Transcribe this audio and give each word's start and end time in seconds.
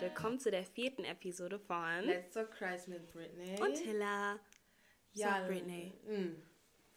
Willkommen 0.00 0.38
zu 0.40 0.50
der 0.50 0.64
vierten 0.64 1.04
Episode 1.04 1.58
von 1.58 2.04
Let's 2.04 2.32
Talk 2.32 2.50
Christ 2.52 2.88
mit 2.88 3.06
Britney. 3.12 3.60
und 3.60 3.76
Hilla. 3.76 4.38
ja, 5.12 5.42
so, 5.42 5.46
Britney. 5.52 5.92
mm. 6.06 6.42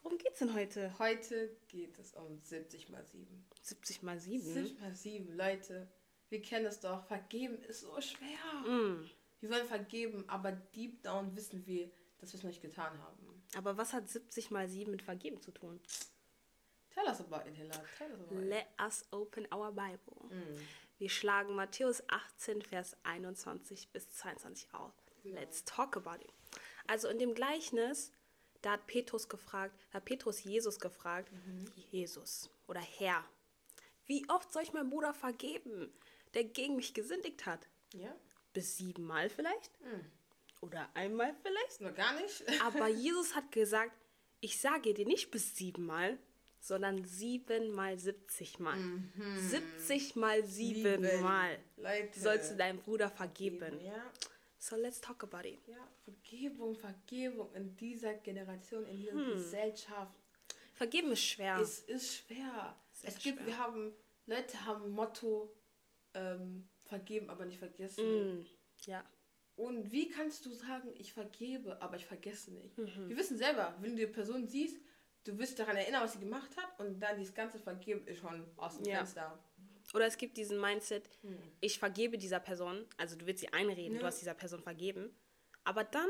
Worum 0.02 0.18
geht's 0.18 0.40
denn 0.40 0.54
heute? 0.54 0.98
Heute 1.00 1.56
geht 1.68 1.98
es 2.00 2.14
um 2.14 2.40
70 2.42 2.90
mal 2.90 3.06
7. 3.06 3.46
70 3.62 4.04
mal 4.04 4.20
7. 4.20 4.42
70 4.54 4.80
mal 4.80 4.96
7, 4.96 5.38
Leute. 5.38 5.88
Wir 6.30 6.42
kennen 6.42 6.66
es 6.66 6.80
doch. 6.80 7.06
Vergeben 7.06 7.62
ist 7.64 7.82
so 7.82 8.00
schwer. 8.02 8.70
Mm. 8.70 9.10
Wir 9.42 9.50
wollen 9.50 9.68
vergeben, 9.68 10.24
aber 10.28 10.52
deep 10.54 11.04
down 11.04 11.36
wissen 11.36 11.66
wir, 11.66 11.92
dass 12.20 12.32
wir 12.34 12.38
es 12.38 12.44
nicht 12.44 12.62
getan 12.62 12.98
haben. 13.02 13.44
Aber 13.56 13.78
was 13.78 13.94
hat 13.94 14.10
70 14.10 14.52
mal 14.52 14.68
7 14.68 14.90
mit 14.92 15.02
Vergeben 15.02 15.42
zu 15.42 15.52
tun? 15.52 15.80
Tell 16.94 17.06
us 17.06 17.20
about 17.20 17.50
it, 17.50 17.56
Hilla. 17.56 17.84
Tell 17.98 18.12
us 18.12 18.20
about 18.22 18.36
it. 18.36 18.48
Let 18.50 18.68
us 18.80 19.06
open 19.12 19.48
our 19.54 19.72
Bible. 19.72 20.30
Wir 20.98 21.10
schlagen 21.10 21.56
Matthäus 21.56 22.04
18, 22.10 22.62
Vers 22.62 22.96
21 23.04 23.90
bis 23.92 24.10
22 24.10 24.74
auf. 24.74 24.94
Let's 25.24 25.64
talk 25.66 25.98
about 25.98 26.24
it. 26.24 26.34
Also 26.88 27.08
in 27.08 27.20
dem 27.20 27.34
Gleichnis, 27.34 28.12
da 28.62 28.74
hat 28.74 28.88
Petrus 28.88 29.30
gefragt, 29.30 29.76
da 29.92 29.98
hat 29.98 30.06
Petrus 30.06 30.44
Jesus 30.44 30.80
gefragt, 30.80 31.32
Jesus 31.92 32.50
oder 32.68 32.82
Herr, 32.82 33.24
wie 34.06 34.28
oft 34.30 34.52
soll 34.52 34.64
ich 34.64 34.74
meinem 34.74 34.90
Bruder 34.90 35.14
vergeben, 35.14 35.92
der 36.34 36.44
gegen 36.44 36.76
mich 36.76 36.94
gesündigt 36.94 37.46
hat? 37.46 37.68
Ja? 37.94 38.14
Bis 38.54 38.78
siebenmal 38.78 39.30
vielleicht? 39.30 39.72
Oder 40.62 40.90
einmal 40.94 41.34
vielleicht? 41.42 41.82
Noch 41.82 41.96
gar 41.96 42.14
nicht. 42.22 42.44
Aber 42.62 42.88
Jesus 42.90 43.36
hat 43.36 43.52
gesagt, 43.52 43.92
ich 44.42 44.60
sage 44.60 44.94
dir 44.94 45.06
nicht 45.06 45.32
bis 45.32 45.56
siebenmal, 45.56 46.18
sondern 46.64 47.04
siebenmal, 47.04 48.00
siebzigmal. 48.00 48.78
Siebzig 49.38 50.16
mal 50.16 50.46
siebenmal 50.46 51.60
Leute. 51.76 52.18
sollst 52.18 52.52
du 52.52 52.56
deinem 52.56 52.80
Bruder 52.80 53.10
vergeben. 53.10 53.82
Ja? 53.84 54.12
So 54.60 54.78
let's 54.78 55.02
talk 55.02 55.22
about 55.24 55.46
it. 55.46 55.60
Ja, 55.68 55.86
Vergebung, 56.06 56.74
Vergebung 56.78 57.54
in 57.54 57.76
dieser 57.76 58.14
Generation, 58.14 58.86
in 58.86 58.96
dieser 58.96 59.12
Hm. 59.12 59.32
Gesellschaft. 59.34 60.16
Vergeben 60.74 61.12
ist 61.12 61.26
schwer. 61.26 61.60
Es 61.60 61.80
ist 61.80 62.16
schwer. 62.16 62.74
Sehr 62.94 63.10
es 63.10 63.18
gibt, 63.20 63.40
schwer. 63.40 63.48
wir 63.48 63.58
haben, 63.58 63.92
Leute 64.26 64.66
haben 64.66 64.90
Motto, 64.92 65.54
ähm, 66.14 66.70
vergeben, 66.86 67.30
aber 67.30 67.44
nicht 67.44 67.60
vergessen. 67.60 68.40
Mm, 68.40 68.46
ja. 68.86 69.04
Und 69.58 69.92
wie 69.92 70.08
kannst 70.08 70.46
du 70.46 70.52
sagen, 70.54 70.94
ich 70.98 71.12
vergebe, 71.12 71.82
aber 71.82 71.98
ich 71.98 72.06
vergesse 72.06 72.52
nicht? 72.54 72.78
Mhm. 72.78 73.10
Wir 73.10 73.18
wissen 73.18 73.38
selber, 73.38 73.76
wenn 73.82 73.98
du 73.98 74.06
die 74.08 74.12
Person 74.12 74.48
siehst, 74.48 74.78
du 75.24 75.38
wirst 75.38 75.58
daran 75.60 75.76
erinnern, 75.76 76.04
was 76.04 76.14
sie 76.14 76.20
gemacht 76.20 76.50
hat 76.58 76.80
und 76.80 77.00
dann 77.00 77.18
dieses 77.18 77.34
ganze 77.34 77.60
Vergeben 77.60 78.06
ist 78.08 78.20
schon 78.20 78.46
aus 78.58 78.78
dem 78.78 78.86
Ja. 78.86 78.98
Fenster. 78.98 79.40
Oder 79.94 80.06
es 80.06 80.18
gibt 80.18 80.38
diesen 80.38 80.60
Mindset, 80.60 81.10
ich 81.60 81.78
vergebe 81.78 82.18
dieser 82.18 82.40
Person, 82.40 82.86
also 82.98 83.16
du 83.16 83.26
willst 83.26 83.42
sie 83.42 83.52
einreden, 83.54 83.96
Ja. 83.96 84.00
du 84.02 84.06
hast 84.08 84.20
dieser 84.22 84.34
Person 84.34 84.62
vergeben, 84.64 85.14
aber 85.66 85.84
dann, 85.84 86.08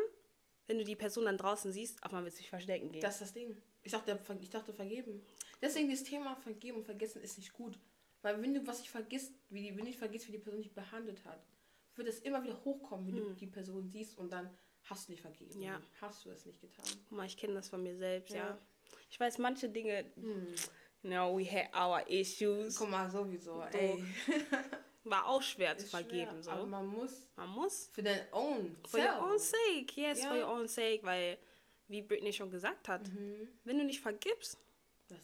wenn 0.67 0.78
du 0.78 0.84
die 0.84 0.95
Person 0.95 1.25
dann 1.25 1.38
draußen 1.38 1.72
siehst, 1.73 2.02
auf 2.03 2.11
einmal 2.11 2.23
willst 2.25 2.38
du 2.38 2.41
dich 2.41 2.50
verstecken 2.50 2.91
gehen. 2.91 3.02
Das 3.02 3.16
ist 3.16 3.22
das 3.22 3.34
Ding. 3.34 3.58
Ich 3.81 3.91
dachte, 3.91 4.17
ich 4.39 4.50
dachte 4.50 4.73
vergeben. 4.73 5.25
Deswegen 5.61 5.89
das 5.89 6.03
Thema 6.03 6.36
vergeben 6.38 6.78
und 6.78 6.86
vergessen 6.86 7.22
ist 7.22 7.38
nicht 7.38 7.52
gut. 7.52 7.78
Weil 8.22 8.41
wenn 8.41 8.53
du 8.53 8.66
was 8.66 8.80
nicht 8.80 8.89
vergisst, 8.91 9.34
wie 9.50 9.64
die, 9.64 9.69
wenn 9.72 9.80
du 9.80 9.84
nicht 9.86 10.00
vergisst, 10.00 10.28
wie 10.28 10.31
die 10.31 10.38
Person 10.39 10.61
dich 10.61 10.73
behandelt 10.73 11.25
hat, 11.25 11.45
wird 11.95 12.08
es 12.08 12.19
immer 12.19 12.41
wieder 12.44 12.64
hochkommen, 12.64 13.06
wenn 13.08 13.16
du 13.17 13.34
die 13.34 13.47
Person 13.47 13.89
siehst 13.89 14.17
und 14.17 14.31
dann 14.31 14.50
hast 14.84 15.08
du 15.08 15.11
nicht 15.11 15.22
vergeben. 15.22 15.53
Hm. 15.56 15.61
Ja. 15.61 15.81
Hast 16.00 16.23
du 16.25 16.30
es 16.30 16.45
nicht 16.45 16.61
getan. 16.61 16.86
Guck 17.09 17.17
mal, 17.17 17.25
ich 17.25 17.36
kenne 17.36 17.53
das 17.56 17.67
von 17.69 17.84
mir 17.84 17.97
selbst, 17.97 18.34
ja. 18.34 18.50
Ja. 18.50 18.58
Hm. 18.95 19.08
Ich 19.09 19.19
weiß, 19.19 19.38
manche 19.39 19.69
Dinge, 19.69 20.05
you 20.16 21.09
know, 21.09 21.38
we 21.38 21.45
had 21.45 21.67
our 21.75 22.02
issues. 22.09 22.75
Guck 22.77 22.89
mal, 22.89 23.09
sowieso, 23.09 23.61
ey. 23.73 24.03
War 25.05 25.27
auch 25.27 25.41
schwer 25.41 25.77
zu 25.77 25.83
Ist 25.83 25.91
vergeben, 25.91 26.41
schwer, 26.41 26.53
Aber 26.53 26.61
so. 26.61 26.67
man 26.67 26.88
muss 26.88 27.27
Man 27.35 27.50
muss. 27.50 27.89
für 27.91 28.02
dein 28.03 28.22
own 28.31 28.77
For 28.88 29.00
your 29.02 29.22
own 29.31 29.38
sake, 29.38 30.00
yes, 30.00 30.22
Ja. 30.23 30.29
for 30.29 30.38
your 30.38 30.47
own 30.50 30.67
sake, 30.67 31.01
weil, 31.03 31.38
wie 31.90 32.01
Britney 32.01 32.31
schon 32.31 32.50
gesagt 32.50 32.88
hat, 32.88 33.06
Mhm. 33.12 33.50
wenn 33.66 33.78
du 33.79 33.84
nicht 33.84 34.00
vergibst, 34.00 34.57
Das, 35.09 35.19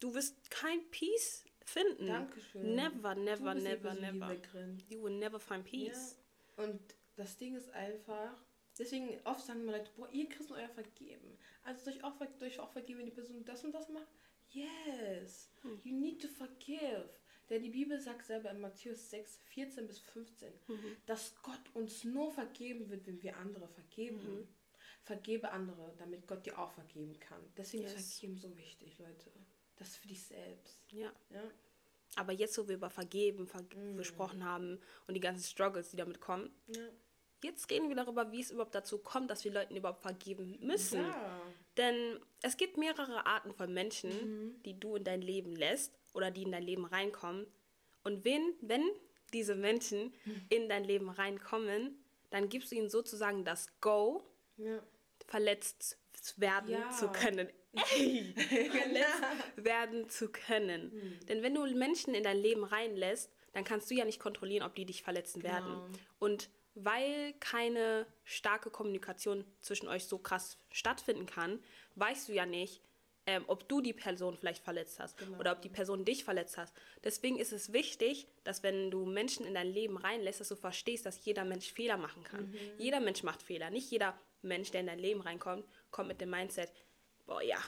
du 0.00 0.14
wirst 0.14 0.50
kein 0.50 0.80
Peace 0.90 1.44
finden. 1.66 2.06
Dankeschön. 2.06 2.74
Never, 2.74 3.14
never, 3.14 3.54
never, 3.54 3.92
never. 3.94 4.34
You 4.88 5.02
will 5.02 5.12
never 5.18 5.38
find 5.38 5.62
peace. 5.64 6.16
Ja. 6.56 6.64
Und 6.64 6.80
das 7.16 7.36
Ding 7.36 7.54
ist 7.54 7.68
einfach, 7.74 8.32
deswegen 8.78 9.20
oft 9.24 9.44
sagen 9.44 9.64
mir 9.64 9.72
Leute, 9.78 9.90
boah, 9.96 10.08
ihr 10.12 10.28
Christen 10.28 10.54
euer 10.54 10.68
vergeben. 10.68 11.38
Also 11.64 11.90
ich 11.90 12.02
auch, 12.04 12.14
ich 12.40 12.58
auch 12.60 12.70
vergeben, 12.72 13.00
wenn 13.00 13.06
die 13.06 13.12
Person 13.12 13.44
das 13.44 13.64
und 13.64 13.72
das 13.72 13.88
macht? 13.88 14.08
Yes, 14.50 15.50
Hm. 15.62 15.80
you 15.84 15.94
need 15.94 16.22
to 16.22 16.28
forgive. 16.28 17.08
Denn 17.50 17.62
die 17.62 17.70
Bibel 17.70 17.98
sagt 17.98 18.26
selber 18.26 18.50
in 18.50 18.60
Matthäus 18.60 19.08
6, 19.10 19.38
14 19.54 19.86
bis 19.86 19.98
15, 20.00 20.52
Mhm. 20.66 20.96
dass 21.06 21.34
Gott 21.42 21.74
uns 21.74 22.04
nur 22.04 22.30
vergeben 22.30 22.90
wird, 22.90 23.06
wenn 23.06 23.22
wir 23.22 23.36
andere 23.38 23.68
vergeben. 23.68 24.18
Mhm. 24.40 24.48
Vergebe 25.02 25.50
andere, 25.50 25.94
damit 25.96 26.26
Gott 26.26 26.44
dir 26.44 26.58
auch 26.58 26.72
vergeben 26.72 27.18
kann. 27.18 27.40
Deswegen 27.56 27.84
ist 27.84 27.94
Yes. 27.94 28.18
Vergeben 28.18 28.36
so 28.38 28.56
wichtig, 28.58 28.98
Leute. 28.98 29.32
Das 29.76 29.88
ist 29.88 29.96
für 29.96 30.08
dich 30.08 30.22
selbst. 30.22 30.82
Ja. 30.92 31.10
Ja? 31.30 31.42
Aber 32.16 32.32
jetzt, 32.32 32.58
wo 32.58 32.68
wir 32.68 32.74
über 32.74 32.90
Vergeben 32.90 33.46
ver 33.46 33.62
Mhm. 33.74 33.96
gesprochen 33.96 34.44
haben 34.44 34.80
und 35.06 35.14
die 35.14 35.20
ganzen 35.20 35.44
Struggles, 35.44 35.90
die 35.90 35.96
damit 35.96 36.20
kommen, 36.20 36.50
Ja. 36.66 36.88
Jetzt 37.42 37.70
reden 37.70 37.88
wir 37.88 37.96
darüber, 37.96 38.32
wie 38.32 38.40
es 38.40 38.50
überhaupt 38.50 38.74
dazu 38.74 38.98
kommt, 38.98 39.30
dass 39.30 39.44
wir 39.44 39.52
Leuten 39.52 39.76
überhaupt 39.76 40.02
vergeben 40.02 40.58
müssen. 40.60 41.00
Ja. 41.02 41.40
Denn 41.76 42.18
es 42.42 42.56
gibt 42.56 42.76
mehrere 42.76 43.26
Arten 43.26 43.52
von 43.54 43.72
Menschen, 43.72 44.10
Mhm. 44.10 44.62
die 44.64 44.78
du 44.78 44.96
in 44.96 45.04
dein 45.04 45.22
Leben 45.22 45.54
lässt 45.56 45.96
oder 46.14 46.30
die 46.30 46.42
in 46.42 46.52
dein 46.52 46.62
Leben 46.64 46.84
reinkommen. 46.84 47.46
Und 48.04 48.24
wenn, 48.24 48.54
wenn 48.60 48.84
diese 49.32 49.54
Menschen 49.54 50.12
Mhm. 50.24 50.42
in 50.50 50.68
dein 50.68 50.84
Leben 50.84 51.08
reinkommen, 51.10 52.02
dann 52.30 52.48
gibst 52.48 52.72
du 52.72 52.76
ihnen 52.76 52.90
sozusagen 52.90 53.44
das 53.44 53.80
Go, 53.80 54.22
Ja. 54.56 54.82
verletzt 55.26 55.96
werden 56.36 56.72
Ja. 56.72 56.90
zu 56.90 57.08
können. 57.08 57.48
Ey, 57.94 58.34
verletzt 58.96 59.22
werden 59.56 60.08
zu 60.08 60.30
können. 60.30 60.90
Hm. 60.90 61.26
Denn 61.28 61.42
wenn 61.42 61.54
du 61.54 61.64
Menschen 61.74 62.14
in 62.14 62.24
dein 62.24 62.38
Leben 62.38 62.64
reinlässt, 62.64 63.30
dann 63.52 63.64
kannst 63.64 63.90
du 63.90 63.94
ja 63.94 64.04
nicht 64.04 64.18
kontrollieren, 64.20 64.66
ob 64.66 64.74
die 64.74 64.84
dich 64.86 65.02
verletzen 65.02 65.40
Genau. 65.40 65.54
werden. 65.54 65.98
Und 66.18 66.50
weil 66.84 67.32
keine 67.40 68.06
starke 68.24 68.70
Kommunikation 68.70 69.44
zwischen 69.60 69.88
euch 69.88 70.04
so 70.04 70.18
krass 70.18 70.58
stattfinden 70.70 71.26
kann, 71.26 71.62
weißt 71.96 72.28
du 72.28 72.32
ja 72.34 72.46
nicht, 72.46 72.82
ähm, 73.26 73.44
ob 73.46 73.68
du 73.68 73.80
die 73.82 73.92
Person 73.92 74.36
vielleicht 74.38 74.62
verletzt 74.64 74.98
hast 75.00 75.18
Genau. 75.18 75.38
oder 75.38 75.52
ob 75.52 75.60
die 75.60 75.68
Person 75.68 76.04
dich 76.04 76.24
verletzt 76.24 76.56
hat. 76.56 76.72
Deswegen 77.04 77.38
ist 77.38 77.52
es 77.52 77.72
wichtig, 77.74 78.26
dass 78.44 78.62
wenn 78.62 78.90
du 78.90 79.04
Menschen 79.04 79.44
in 79.44 79.52
dein 79.54 79.68
Leben 79.70 79.98
reinlässt, 79.98 80.40
dass 80.40 80.48
du 80.48 80.56
verstehst, 80.56 81.04
dass 81.04 81.22
jeder 81.24 81.44
Mensch 81.44 81.70
Fehler 81.72 81.98
machen 81.98 82.24
kann. 82.24 82.50
Mhm. 82.50 82.58
Jeder 82.78 83.00
Mensch 83.00 83.22
macht 83.22 83.42
Fehler. 83.42 83.68
Nicht 83.70 83.90
jeder 83.90 84.18
Mensch, 84.40 84.70
der 84.70 84.80
in 84.80 84.86
dein 84.86 84.98
Leben 84.98 85.20
reinkommt, 85.20 85.66
kommt 85.90 86.08
mit 86.08 86.20
dem 86.22 86.30
Mindset, 86.30 86.72
boah 87.26 87.42
ja, 87.42 87.58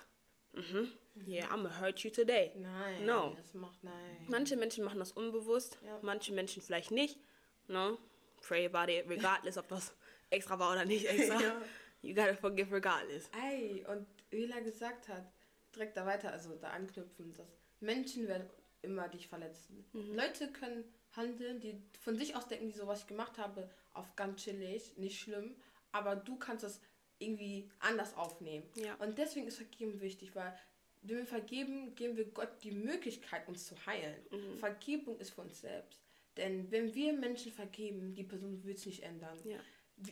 mhm, 0.53 0.91
yeah, 1.27 1.47
I'm 1.49 1.63
gonna 1.63 1.79
hurt 1.81 1.99
you 2.01 2.11
today. 2.11 2.53
Nein, 2.57 3.05
No. 3.05 3.35
das 3.37 3.53
macht 3.53 3.83
nein. 3.85 4.27
Manche 4.29 4.57
Menschen 4.57 4.85
machen 4.85 4.99
das 5.01 5.13
unbewusst, 5.13 5.79
Ja. 5.85 5.99
manche 6.03 6.33
Menschen 6.33 6.63
vielleicht 6.63 6.91
nicht. 6.91 7.19
No? 7.67 7.99
Pray 8.41 8.67
about 8.67 8.91
it, 8.91 9.07
regardless, 9.09 9.59
ob 9.59 9.69
das 9.69 9.95
extra 10.31 10.59
war 10.59 10.73
oder 10.73 10.85
nicht 10.85 11.07
extra. 11.07 11.41
Ja. 11.41 11.63
You 12.03 12.15
gotta 12.15 12.35
forgive 12.35 12.73
regardless. 12.73 13.29
Ey, 13.39 13.85
und 13.87 14.07
wie 14.31 14.51
er 14.51 14.63
gesagt 14.63 15.09
hat, 15.09 15.31
direkt 15.75 15.99
da 15.99 16.07
weiter, 16.07 16.33
also 16.33 16.55
da 16.57 16.71
anknüpfen, 16.71 17.35
dass 17.35 17.47
Menschen 17.81 18.27
werden 18.27 18.49
immer 18.81 19.09
dich 19.09 19.29
verletzen. 19.29 19.85
Mhm. 19.93 20.15
Leute 20.15 20.51
können 20.51 20.85
handeln, 21.13 21.61
die 21.61 21.83
von 22.01 22.17
sich 22.17 22.37
aus 22.37 22.49
denken, 22.49 22.69
die 22.69 22.75
so, 22.75 22.87
was 22.87 23.01
ich 23.01 23.07
gemacht 23.07 23.37
habe, 23.37 23.69
auf 23.93 24.17
ganz 24.17 24.43
chillig, 24.43 24.97
nicht 24.97 25.21
schlimm, 25.21 25.57
aber 25.93 26.17
du 26.17 26.37
kannst 26.37 26.65
es 26.65 26.81
irgendwie 27.19 27.71
anders 27.81 28.17
aufnehmen. 28.17 28.67
Ja. 28.77 28.95
Und 28.95 29.19
deswegen 29.19 29.47
ist 29.47 29.57
Vergeben 29.57 30.01
wichtig, 30.01 30.35
weil 30.35 30.57
wenn 31.03 31.19
wir 31.19 31.27
vergeben, 31.27 31.95
geben 31.95 32.17
wir 32.17 32.27
Gott 32.27 32.63
die 32.63 32.73
Möglichkeit, 32.73 33.47
uns 33.49 33.67
zu 33.67 33.75
heilen. 33.87 34.17
Mhm. 34.31 34.59
Vergebung 34.59 35.19
ist 35.19 35.31
für 35.31 35.43
uns 35.43 35.61
selbst. 35.61 36.01
Denn 36.37 36.71
wenn 36.71 36.95
wir 36.95 37.13
Menschen 37.13 37.53
vergeben, 37.53 38.15
die 38.15 38.25
Person 38.25 38.65
wird 38.65 38.79
es 38.79 38.87
nicht 38.87 39.03
ändern. 39.03 39.39
Ja. 39.45 39.59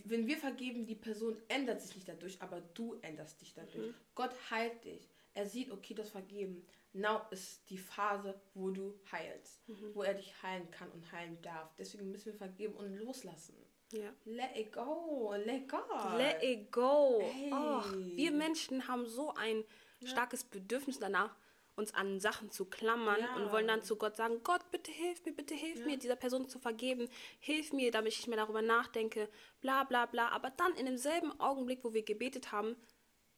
Wenn 0.05 0.27
wir 0.27 0.37
vergeben, 0.37 0.85
die 0.85 0.95
Person 0.95 1.37
ändert 1.49 1.81
sich 1.81 1.95
nicht 1.95 2.09
dadurch, 2.09 2.41
aber 2.43 2.61
du 2.75 2.95
änderst 3.01 3.41
dich 3.41 3.55
dadurch. 3.55 3.95
Gott 4.15 4.33
heilt 4.51 4.85
dich. 4.85 5.09
Er 5.35 5.47
sieht, 5.47 5.71
okay, 5.71 5.95
das 5.95 6.11
Vergeben. 6.11 6.67
Now 6.93 7.21
ist 7.31 7.71
die 7.71 7.79
Phase, 7.79 8.39
wo 8.55 8.71
du 8.71 8.99
heilst. 9.11 9.63
Wo 9.95 10.03
er 10.03 10.15
dich 10.15 10.43
heilen 10.43 10.71
kann 10.71 10.91
und 10.91 11.11
heilen 11.13 11.41
darf. 11.43 11.75
Deswegen 11.77 12.11
müssen 12.11 12.33
wir 12.33 12.35
vergeben 12.35 12.75
und 12.75 12.97
loslassen. 12.97 13.55
Ja. 13.93 14.13
Let 14.25 14.57
it 14.57 14.73
go. 14.73 15.35
Let 15.45 15.69
go. 15.69 15.79
Let 16.17 16.43
it 16.43 16.71
go. 16.71 17.21
Ey. 17.23 17.51
Oh, 17.53 17.83
wir 18.17 18.33
Menschen 18.33 18.87
haben 18.89 19.07
so 19.07 19.33
ein 19.35 19.65
starkes 20.05 20.45
Bedürfnis 20.45 20.99
danach, 20.99 21.35
uns 21.79 21.95
an 21.95 22.21
Sachen 22.21 22.51
zu 22.51 22.65
klammern 22.67 23.21
Ja. 23.21 23.37
und 23.37 23.53
wollen 23.53 23.69
dann 23.69 23.83
zu 23.83 23.97
Gott 23.97 24.17
sagen, 24.17 24.43
Gott, 24.43 24.61
bitte 24.71 24.91
hilf 24.91 25.25
mir, 25.25 25.33
bitte 25.33 25.55
hilf 25.55 25.85
mir, 25.87 25.97
dieser 25.97 26.17
Person 26.17 26.49
zu 26.49 26.59
vergeben. 26.59 27.09
Hilf 27.39 27.73
mir, 27.73 27.91
damit 27.91 28.13
ich 28.13 28.19
nicht 28.19 28.29
mehr 28.29 28.37
darüber 28.39 28.61
nachdenke, 28.63 29.29
bla 29.61 29.85
bla 29.85 30.07
bla. 30.07 30.29
Aber 30.31 30.51
dann 30.51 30.75
in 30.75 30.87
demselben 30.87 31.39
Augenblick, 31.41 31.85
wo 31.85 31.95
wir 31.95 32.03
gebetet 32.03 32.53
haben, 32.53 32.77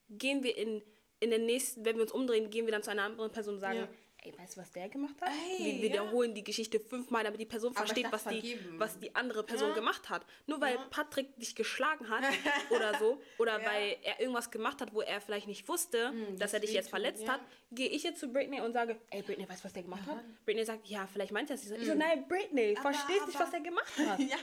gehen 0.08 0.42
wir 0.42 0.56
in, 0.56 0.82
in 1.20 1.30
den 1.30 1.44
nächsten, 1.46 1.84
wenn 1.84 1.96
wir 1.96 2.02
uns 2.02 2.12
umdrehen, 2.12 2.50
gehen 2.50 2.66
wir 2.66 2.72
dann 2.72 2.82
zu 2.82 2.90
einer 2.90 3.04
anderen 3.04 3.30
Person 3.30 3.54
und 3.54 3.60
sagen, 3.60 3.78
Ja. 3.80 3.88
Ey, 4.22 4.32
weißt 4.38 4.56
du, 4.56 4.60
was 4.60 4.70
der 4.72 4.88
gemacht 4.88 5.14
hat? 5.20 5.28
Ey, 5.58 5.64
wir 5.64 5.74
ja. 5.74 5.82
wiederholen 5.82 6.34
die 6.34 6.44
Geschichte 6.44 6.78
fünfmal, 6.80 7.24
damit 7.24 7.40
die 7.40 7.46
Person 7.46 7.70
Aber 7.76 7.86
versteht, 7.86 8.10
was 8.12 8.24
die, 8.24 8.58
was 8.78 8.98
die 8.98 9.14
andere 9.14 9.42
Person 9.42 9.68
Ja. 9.70 9.74
gemacht 9.74 10.08
hat. 10.10 10.24
Nur 10.46 10.60
weil 10.60 10.74
Ja. 10.74 10.86
Patrick 10.90 11.34
dich 11.38 11.54
geschlagen 11.54 12.08
hat 12.08 12.22
oder 12.70 12.98
so, 12.98 13.20
oder 13.38 13.60
Ja. 13.60 13.66
weil 13.70 13.96
er 14.02 14.20
irgendwas 14.20 14.50
gemacht 14.50 14.80
hat, 14.80 14.92
wo 14.94 15.00
er 15.00 15.20
vielleicht 15.20 15.46
nicht 15.46 15.68
wusste, 15.68 16.12
dass 16.32 16.38
das 16.38 16.54
er 16.54 16.60
dich 16.60 16.72
jetzt 16.72 16.90
verletzt 16.90 17.22
ja. 17.24 17.32
hat, 17.34 17.40
gehe 17.72 17.88
ich 17.88 18.02
jetzt 18.02 18.20
zu 18.20 18.28
Britney 18.28 18.60
und 18.60 18.72
sage, 18.72 18.98
ey, 19.10 19.22
Britney, 19.22 19.48
weißt 19.48 19.60
du, 19.60 19.64
was 19.64 19.72
der 19.72 19.82
gemacht 19.84 20.06
hat? 20.06 20.22
Britney 20.44 20.64
sagt, 20.64 20.86
ja, 20.88 21.06
vielleicht 21.12 21.32
meint 21.32 21.50
er 21.50 21.54
es 21.54 21.62
nicht 21.62 21.70
so. 21.70 21.76
Ich 21.76 21.86
so, 21.86 21.94
nein, 21.94 22.26
Britney, 22.28 22.76
Aber- 22.78 22.92
verstehst 22.92 23.26
nicht, 23.26 23.36
aber- 23.36 23.46
was 23.46 23.54
er 23.54 23.60
gemacht 23.60 23.92
hat. 24.06 24.18
ja. 24.20 24.36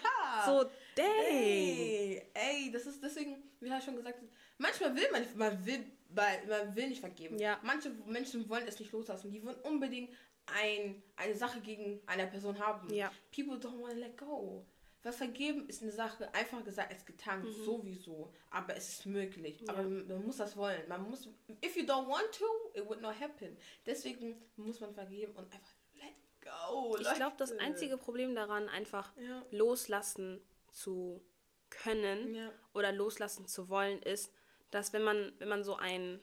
So, 0.45 0.63
dang. 0.95 1.06
Ey, 1.29 2.21
ey, 2.33 2.71
das 2.71 2.85
ist 2.85 3.03
deswegen, 3.03 3.44
wie 3.59 3.69
er 3.69 3.81
schon 3.81 3.95
gesagt 3.95 4.18
hat, 4.18 4.27
manchmal 4.57 4.95
will 4.95 5.12
man, 5.12 5.24
man 5.36 5.65
will, 5.65 5.86
man 6.09 6.75
will 6.75 6.89
nicht 6.89 7.00
vergeben. 7.01 7.38
Ja. 7.39 7.59
Manche 7.63 7.89
Menschen 8.06 8.48
wollen 8.50 8.68
es 8.68 8.80
nicht 8.80 8.92
loslassen. 8.92 9.31
Die 9.31 9.44
wollen 9.45 9.59
unbedingt 9.62 10.12
ein, 10.48 11.01
eine 11.15 11.36
Sache 11.36 11.59
gegen 11.62 12.01
eine 12.06 12.27
Person 12.27 12.57
haben. 12.59 12.94
Ja. 12.94 13.12
People 13.36 13.57
don't 13.57 13.80
want 13.81 13.94
to 13.94 14.00
let 14.00 14.18
go. 14.18 14.65
Weil 15.04 15.13
vergeben 15.13 15.69
ist 15.69 15.83
eine 15.83 15.92
Sache, 15.92 16.33
einfach 16.33 16.63
gesagt 16.65 16.92
als 16.92 17.06
getan, 17.06 17.42
Mhm. 17.44 17.51
sowieso. 17.63 18.33
Aber 18.50 18.75
es 18.75 18.89
ist 18.89 19.06
möglich. 19.06 19.63
Aber 19.69 19.83
man 19.83 20.25
muss 20.25 20.38
das 20.38 20.57
wollen. 20.57 20.81
Man 20.89 21.10
muss, 21.10 21.27
if 21.63 21.75
you 21.77 21.83
don't 21.83 22.07
want 22.07 22.30
to, 22.38 22.45
it 22.74 22.86
would 22.88 23.00
not 23.01 23.18
happen. 23.19 23.56
Deswegen 23.86 24.42
muss 24.57 24.80
man 24.81 24.94
vergeben 24.94 25.33
und 25.36 25.45
einfach 25.53 25.75
let 25.94 26.13
go. 26.42 26.98
Ich 27.00 27.13
glaube, 27.13 27.36
das 27.38 27.51
Leute. 27.51 27.62
einzige 27.63 27.98
Problem 27.98 28.33
daran, 28.36 28.68
einfach 28.69 29.15
Ja. 29.18 29.45
loslassen 29.51 30.42
zu 30.71 31.21
können 31.69 32.33
Ja. 32.33 32.51
oder 32.74 32.92
loslassen 32.92 33.45
zu 33.48 33.69
wollen, 33.69 34.01
ist, 34.01 34.33
dass 34.72 34.94
wenn 34.94 35.04
man, 35.04 35.34
wenn 35.40 35.50
man 35.50 35.64
so 35.64 35.75
ein 35.75 36.19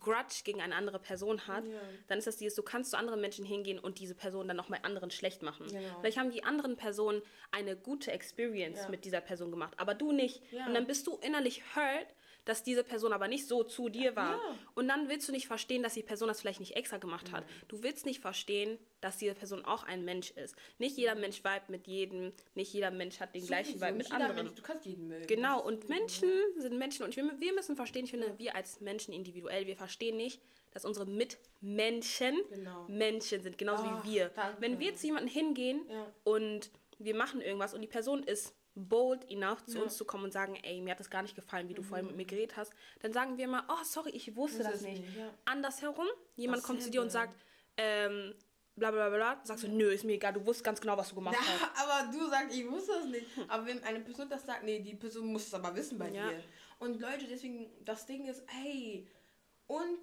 Grudge 0.00 0.40
gegen 0.44 0.62
eine 0.62 0.74
andere 0.74 0.98
Person 0.98 1.46
hat, 1.46 1.66
Ja. 1.66 1.78
dann 2.08 2.16
ist 2.18 2.26
das 2.26 2.36
dieses, 2.38 2.54
du 2.54 2.62
kannst 2.62 2.90
zu 2.92 2.96
anderen 2.96 3.20
Menschen 3.20 3.44
hingehen 3.44 3.78
und 3.78 3.98
diese 3.98 4.14
Person 4.14 4.48
dann 4.48 4.56
nochmal 4.56 4.80
anderen 4.82 5.10
schlecht 5.10 5.42
machen. 5.42 5.66
Genau. 5.66 6.00
Vielleicht 6.00 6.16
haben 6.16 6.30
die 6.30 6.42
anderen 6.42 6.76
Personen 6.76 7.20
eine 7.50 7.76
gute 7.76 8.10
Experience 8.10 8.84
Ja. 8.84 8.88
mit 8.88 9.04
dieser 9.04 9.20
Person 9.20 9.50
gemacht, 9.50 9.74
aber 9.76 9.94
du 9.94 10.10
nicht. 10.12 10.40
Ja. 10.52 10.66
Und 10.66 10.72
dann 10.74 10.86
bist 10.86 11.06
du 11.06 11.18
innerlich 11.18 11.62
hurt, 11.76 12.06
dass 12.44 12.62
diese 12.62 12.84
Person 12.84 13.12
aber 13.12 13.26
nicht 13.28 13.46
so 13.48 13.64
zu 13.64 13.88
dir 13.88 14.16
war. 14.16 14.32
Ja. 14.36 14.58
Und 14.74 14.88
dann 14.88 15.08
willst 15.08 15.26
du 15.28 15.32
nicht 15.32 15.46
verstehen, 15.46 15.82
dass 15.82 15.94
die 15.94 16.02
Person 16.02 16.28
das 16.28 16.40
vielleicht 16.40 16.60
nicht 16.60 16.76
extra 16.76 16.98
gemacht 16.98 17.32
hat. 17.32 17.44
Du 17.68 17.82
willst 17.82 18.04
nicht 18.06 18.20
verstehen, 18.20 18.78
dass 19.00 19.16
diese 19.18 19.34
Person 19.34 19.64
auch 19.64 19.84
ein 19.84 20.04
Mensch 20.04 20.30
ist. 20.32 20.54
Nicht 20.78 20.96
jeder 20.96 21.14
Mensch 21.14 21.38
vibe 21.44 21.64
mit 21.68 21.86
jedem, 21.86 22.32
nicht 22.54 22.72
jeder 22.72 22.90
Mensch 22.90 23.20
hat 23.20 23.34
den 23.34 23.46
gleichen 23.46 23.78
Sowieso, 23.78 23.86
Vibe 23.86 23.96
mit 23.98 24.12
anderen. 24.12 24.36
Mensch, 24.36 24.54
du 24.54 24.62
kannst 24.62 24.84
jeden 24.86 25.08
mögen. 25.08 25.26
Genau, 25.26 25.62
und. 25.62 25.88
Menschen 25.88 26.30
sind 26.56 26.76
Menschen 26.78 27.04
und 27.04 27.14
wir, 27.16 27.24
wir 27.38 27.52
müssen 27.54 27.76
verstehen, 27.76 28.04
ich 28.04 28.10
finde, 28.10 28.34
wir 28.38 28.54
als 28.56 28.80
Menschen 28.80 29.12
individuell, 29.14 29.66
wir 29.66 29.76
verstehen 29.76 30.16
nicht, 30.16 30.40
dass 30.72 30.84
unsere 30.84 31.06
Mitmenschen 31.06 32.36
Genau. 32.50 32.84
Menschen 32.88 33.42
sind, 33.42 33.58
genauso 33.58 33.84
Ah, 33.84 34.02
wie 34.04 34.12
wir. 34.14 34.28
danke. 34.30 34.60
Wenn 34.60 34.78
wir 34.78 34.94
zu 34.96 35.06
jemandem 35.06 35.30
hingehen 35.32 35.86
Ja. 35.88 36.06
und 36.24 36.70
wir 36.98 37.14
machen 37.14 37.40
irgendwas 37.40 37.74
und 37.74 37.80
die 37.80 37.86
Person 37.88 38.22
ist 38.22 38.54
bold 38.74 39.30
enough, 39.30 39.64
zu 39.66 39.72
Ja. 39.74 39.78
Mhm. 39.78 39.84
uns 39.84 39.96
zu 39.96 40.04
kommen 40.04 40.24
und 40.24 40.32
sagen, 40.32 40.56
ey, 40.62 40.80
mir 40.80 40.90
hat 40.92 41.00
das 41.00 41.10
gar 41.10 41.22
nicht 41.22 41.34
gefallen, 41.36 41.68
wie 41.68 41.74
du 41.74 41.82
vorhin 41.82 42.06
mit 42.06 42.16
mir 42.16 42.24
geredet 42.24 42.56
hast, 42.56 42.72
dann 43.00 43.12
sagen 43.12 43.36
wir 43.36 43.44
immer, 43.44 43.64
oh, 43.68 43.84
sorry, 43.84 44.10
ich 44.10 44.34
wusste 44.36 44.62
das 44.64 44.76
es 44.76 44.82
nicht. 44.82 45.02
nicht, 45.02 45.16
ja. 45.16 45.32
Andersherum, 45.44 46.06
jemand 46.36 46.62
kommt 46.62 46.82
zu 46.82 46.90
dir 46.90 47.00
und 47.02 47.10
sagt, 47.10 47.34
ähm, 47.76 48.34
bla 48.76 48.90
bla 48.90 49.08
bla 49.10 49.40
sagst 49.44 49.64
du, 49.64 49.68
nö, 49.68 49.90
ist 49.92 50.04
mir 50.04 50.14
egal, 50.14 50.32
du 50.32 50.40
wusstest 50.44 50.64
ganz 50.64 50.80
genau, 50.80 50.96
was 50.96 51.08
du 51.10 51.14
gemacht 51.14 51.36
hast. 51.40 51.60
Ja, 51.60 51.72
aber 51.76 52.12
du 52.12 52.28
sagst, 52.28 52.56
ich 52.56 52.68
wusste 52.68 52.92
das 52.92 53.06
nicht. 53.06 53.26
Aber 53.48 53.64
wenn 53.66 53.82
eine 53.84 54.00
Person 54.00 54.28
das 54.28 54.44
sagt, 54.44 54.64
nee, 54.64 54.80
die 54.80 54.94
Person 54.96 55.26
muss 55.26 55.46
es 55.46 55.54
aber 55.54 55.74
wissen 55.76 55.96
bei 55.98 56.10
Ja. 56.10 56.28
dir. 56.30 56.42
Und 56.80 57.00
Leute, 57.00 57.26
deswegen, 57.28 57.70
das 57.84 58.06
Ding 58.06 58.26
ist, 58.26 58.42
hey, 58.48 59.06
und 59.68 59.98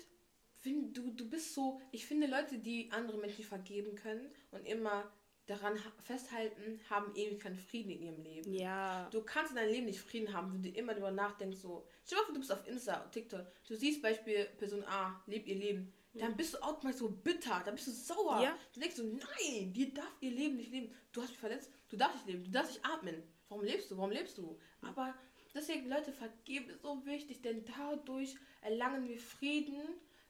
wenn 0.64 0.94
du, 0.94 1.12
du 1.12 1.30
bist 1.30 1.54
so, 1.54 1.82
ich 1.92 2.06
finde 2.06 2.28
Leute, 2.28 2.58
die 2.60 2.90
andere 2.92 3.18
Menschen 3.18 3.44
vergeben 3.44 3.96
können 3.96 4.32
und 4.52 4.66
immer 4.66 5.12
daran 5.48 5.74
ha- 5.84 5.92
festhalten, 6.04 6.80
haben 6.90 7.14
ewig 7.16 7.40
keinen 7.40 7.58
Frieden 7.58 7.92
in 7.92 8.02
ihrem 8.02 8.22
Leben. 8.22 8.54
Ja. 8.54 9.10
Du 9.10 9.22
kannst 9.22 9.52
in 9.52 9.58
deinem 9.58 9.72
Leben 9.72 9.86
nicht 9.88 10.00
Frieden 10.00 10.34
haben, 10.34 10.54
wenn 10.54 10.64
du 10.64 10.70
immer 10.70 10.94
darüber 10.94 11.12
nachdenkst, 11.12 11.58
so, 11.60 11.86
stell 12.06 12.18
dir 12.18 12.22
mal 12.22 12.26
vor, 12.26 12.34
du 12.34 12.40
bist 12.40 12.52
auf 12.52 12.68
Insta, 12.68 13.00
TikTok, 13.12 13.46
du 13.68 13.76
siehst 13.76 14.02
Beispiel 14.02 14.46
Person 14.58 14.84
A, 14.86 15.22
lebt 15.28 15.48
ihr 15.48 15.56
Leben, 15.56 15.92
dann 16.14 16.36
bist 16.36 16.54
du 16.54 16.58
automatisch 16.62 17.00
so 17.00 17.10
bitter, 17.10 17.62
dann 17.64 17.76
bist 17.76 17.88
du 17.88 17.92
sauer. 17.92 18.42
Ja. 18.44 18.58
Du 18.74 18.80
denkst 18.82 18.98
so, 18.98 19.04
nein, 19.04 19.72
die 19.74 19.94
darf 19.94 20.12
ihr 20.20 20.32
Leben 20.32 20.58
nicht 20.58 20.72
leben. 20.72 20.94
Du 21.14 21.22
hast 21.22 21.30
mich 21.30 21.40
verletzt, 21.40 21.72
du 21.90 21.96
darfst 21.96 22.18
nicht 22.18 22.28
leben, 22.28 22.44
du 22.44 22.52
darfst 22.52 22.74
nicht 22.74 22.86
atmen. 22.86 23.24
Warum 23.48 23.64
lebst 23.64 23.90
du? 23.92 23.98
Warum 23.98 24.12
lebst 24.12 24.38
du? 24.38 24.60
Aber 24.82 25.14
deswegen, 25.54 25.88
Leute, 25.90 26.12
vergeben 26.12 26.70
ist 26.70 26.82
so 26.82 27.06
wichtig, 27.06 27.42
denn 27.42 27.64
dadurch 27.66 28.36
erlangen 28.62 29.08
wir 29.08 29.18
Frieden, 29.18 29.82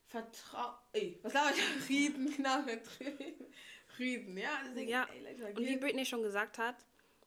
Vertrauen. 0.06 0.76
Ey, 0.94 1.20
was 1.24 1.32
glaube 1.32 1.52
ich? 1.56 1.62
Frieden, 1.86 2.36
genau, 2.36 2.62
Frieden. 2.84 3.46
Frieden, 3.96 4.38
ja. 4.38 4.50
Deswegen, 4.70 4.90
Ja, 4.90 5.08
ey, 5.14 5.22
Leute, 5.38 5.60
und 5.60 5.66
wie. 5.66 5.78
Britney 5.78 6.06
schon 6.06 6.24
gesagt 6.24 6.58
hat, 6.58 6.76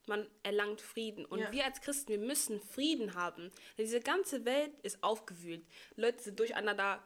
man 0.06 0.26
erlangt 0.42 0.80
Frieden. 0.80 1.24
Und 1.24 1.38
Ja. 1.40 1.52
wir 1.52 1.64
als 1.64 1.80
Christen, 1.80 2.08
wir 2.08 2.18
müssen 2.18 2.60
Frieden 2.60 3.14
haben. 3.14 3.50
Denn 3.78 3.86
diese 3.86 4.00
ganze 4.00 4.44
Welt 4.44 4.72
ist 4.82 5.02
aufgewühlt. 5.02 5.64
Leute 5.96 6.22
sind 6.22 6.38
durcheinander 6.38 7.02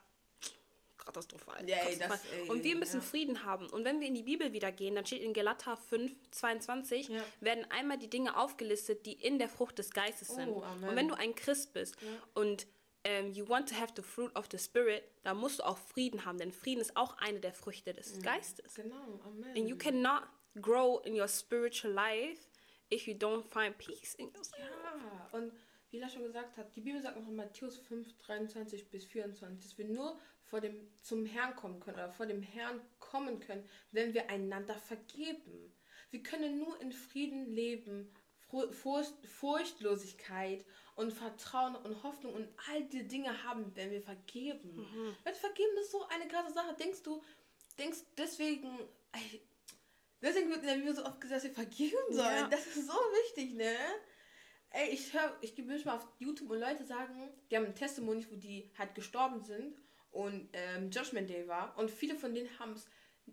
katastrophal. 0.97 1.57
Ey, 1.67 1.71
katastrophal. 1.97 2.09
das, 2.09 2.25
ey, 2.33 2.49
und 2.51 2.65
wir 2.65 2.77
müssen 2.77 2.97
ja. 3.01 3.07
Frieden 3.07 3.45
haben. 3.45 3.69
Und 3.71 3.85
wenn 3.85 4.01
wir 4.01 4.09
in 4.09 4.15
die 4.15 4.23
Bibel 4.25 4.53
wieder 4.53 4.73
gehen, 4.73 4.95
dann 4.95 5.07
steht 5.07 5.23
in 5.23 5.33
Galater 5.33 5.77
5, 5.77 6.13
22, 6.33 7.09
Ja. 7.09 7.25
werden 7.41 7.65
einmal 7.71 7.99
die 7.99 8.11
Dinge 8.11 8.37
aufgelistet, 8.37 9.07
die 9.07 9.13
in 9.13 9.39
der 9.39 9.49
Frucht 9.49 9.79
des 9.79 9.91
Geistes 9.91 10.29
sind. 10.29 10.49
Oh, 10.49 10.65
und 10.87 10.97
wenn 10.97 11.09
du 11.09 11.15
ein 11.15 11.35
Christ 11.35 11.73
bist 11.73 11.97
und 12.35 12.67
ähm, 13.05 13.33
you 13.33 13.49
want 13.49 13.69
to 13.69 13.75
have 13.75 13.93
the 13.97 14.03
fruit 14.03 14.35
of 14.37 14.49
the 14.51 14.59
Spirit, 14.59 15.03
dann 15.23 15.37
musst 15.37 15.61
du 15.61 15.65
auch 15.65 15.79
Frieden 15.79 16.25
haben. 16.25 16.39
Denn 16.39 16.53
Frieden 16.53 16.81
ist 16.81 16.97
auch 16.97 17.17
eine 17.19 17.41
der 17.41 17.53
Früchte 17.53 17.95
des 17.95 18.21
Geistes. 18.23 18.75
Genau, 18.75 19.21
Amen. 19.25 19.57
And 19.57 19.69
you 19.69 19.77
cannot 19.77 20.23
grow 20.61 21.05
in 21.05 21.19
your 21.19 21.29
spiritual 21.29 21.93
life 21.93 22.49
if 22.93 23.07
you 23.07 23.15
don't 23.15 23.45
find 23.45 23.77
peace 23.79 24.15
in 24.15 24.33
yourself. 24.33 24.59
Ja, 24.59 25.39
und 25.39 25.53
wie 25.91 25.99
er 25.99 26.09
schon 26.09 26.25
gesagt 26.25 26.57
hat, 26.57 26.75
die 26.77 26.81
Bibel 26.81 27.01
sagt 27.01 27.17
noch 27.19 27.29
in 27.29 27.37
Matthäus 27.37 27.79
5, 27.79 28.19
23 28.19 28.91
bis 28.91 29.05
24, 29.07 29.63
dass 29.63 29.79
wir 29.79 29.87
nur 29.87 30.19
vor 30.43 30.61
dem, 30.61 30.89
zum 31.03 31.25
Herrn 31.25 31.57
kommen 31.57 31.81
können 31.81 31.97
oder 31.97 32.11
vor 32.11 32.27
dem 32.27 32.43
Herrn 32.43 32.81
kommen 32.99 33.41
können, 33.41 33.69
wenn 33.93 34.13
wir 34.15 34.29
einander 34.29 34.75
vergeben. 34.75 35.75
Wir 36.11 36.23
können 36.23 36.59
nur 36.59 36.81
in 36.81 36.93
Frieden 36.93 37.47
leben, 37.47 38.13
Furcht, 38.49 39.15
Furchtlosigkeit 39.27 40.65
und 40.97 41.13
Vertrauen 41.13 41.77
und 41.77 42.03
Hoffnung 42.03 42.35
und 42.35 42.49
all 42.69 42.85
die 42.85 43.07
Dinge 43.07 43.45
haben, 43.45 43.71
wenn 43.75 43.91
wir 43.91 44.03
vergeben. 44.03 44.87
Weil 45.25 45.35
vergeben 45.35 45.77
ist 45.81 45.93
so 45.93 46.07
eine 46.09 46.27
krasse 46.27 46.53
Sache. 46.53 46.75
Denkst 46.75 47.03
du, 47.03 47.23
denkst 47.79 47.99
deswegen, 48.17 48.71
deswegen 50.21 50.51
wird 50.51 50.63
in 50.63 50.67
der 50.67 50.75
Bibel 50.77 50.95
so 50.95 51.05
oft 51.05 51.21
gesagt, 51.21 51.45
dass 51.45 51.49
wir 51.49 51.55
vergeben 51.55 51.97
sollen. 52.11 52.19
Ja. 52.19 52.49
Das 52.49 52.67
ist 52.67 52.87
so 52.87 52.93
wichtig, 52.93 53.55
ne? 53.55 53.75
Ey, 54.71 54.91
ich 54.91 55.13
höre, 55.15 55.37
ich 55.41 55.55
gebe 55.55 55.73
mich 55.73 55.85
mal 55.85 55.97
auf 55.97 56.07
YouTube 56.19 56.51
und 56.51 56.61
Leute 56.61 56.85
sagen, 56.85 57.31
die 57.51 57.57
haben 57.57 57.67
ein 57.67 57.75
Testimony, 57.75 58.27
wo 58.31 58.37
die 58.37 58.71
halt 58.77 58.95
gestorben 58.95 59.43
sind 59.43 59.79
und 60.11 60.49
ähm, 60.53 60.91
Judgment 60.91 61.31
Day 61.31 61.49
war 61.49 61.77
und 61.79 61.91
viele 61.91 62.17
von 62.17 62.35
denen 62.35 62.59
haben 62.59 62.73
es 62.73 62.87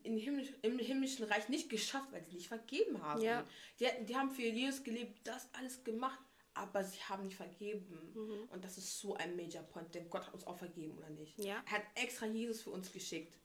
im, 0.03 0.17
Himmlisch, 0.17 0.53
im 0.61 0.79
himmlischen 0.79 1.25
Reich 1.25 1.49
nicht 1.49 1.69
geschafft, 1.69 2.11
weil 2.11 2.23
sie 2.23 2.33
nicht 2.33 2.47
vergeben 2.47 3.01
haben. 3.01 3.21
Ja. 3.21 3.45
Die, 3.79 3.87
die 4.05 4.15
haben 4.15 4.31
für 4.31 4.43
Jesus 4.43 4.83
gelebt, 4.83 5.19
das 5.27 5.47
alles 5.53 5.83
gemacht, 5.83 6.19
aber 6.53 6.83
sie 6.83 6.99
haben 7.09 7.23
nicht 7.25 7.35
vergeben. 7.35 8.11
Mhm. 8.13 8.49
Und 8.49 8.63
das 8.63 8.77
ist 8.77 8.99
so 8.99 9.15
ein 9.15 9.35
Major 9.35 9.63
Point, 9.63 9.93
denn 9.95 10.09
Gott 10.09 10.25
hat 10.27 10.33
uns 10.33 10.45
auch 10.47 10.57
vergeben, 10.57 10.97
oder 10.97 11.09
nicht? 11.09 11.37
Ja. 11.39 11.63
Er 11.65 11.71
hat 11.71 11.83
extra 11.95 12.25
Jesus 12.25 12.61
für 12.61 12.69
uns 12.71 12.91
geschickt. 12.91 13.37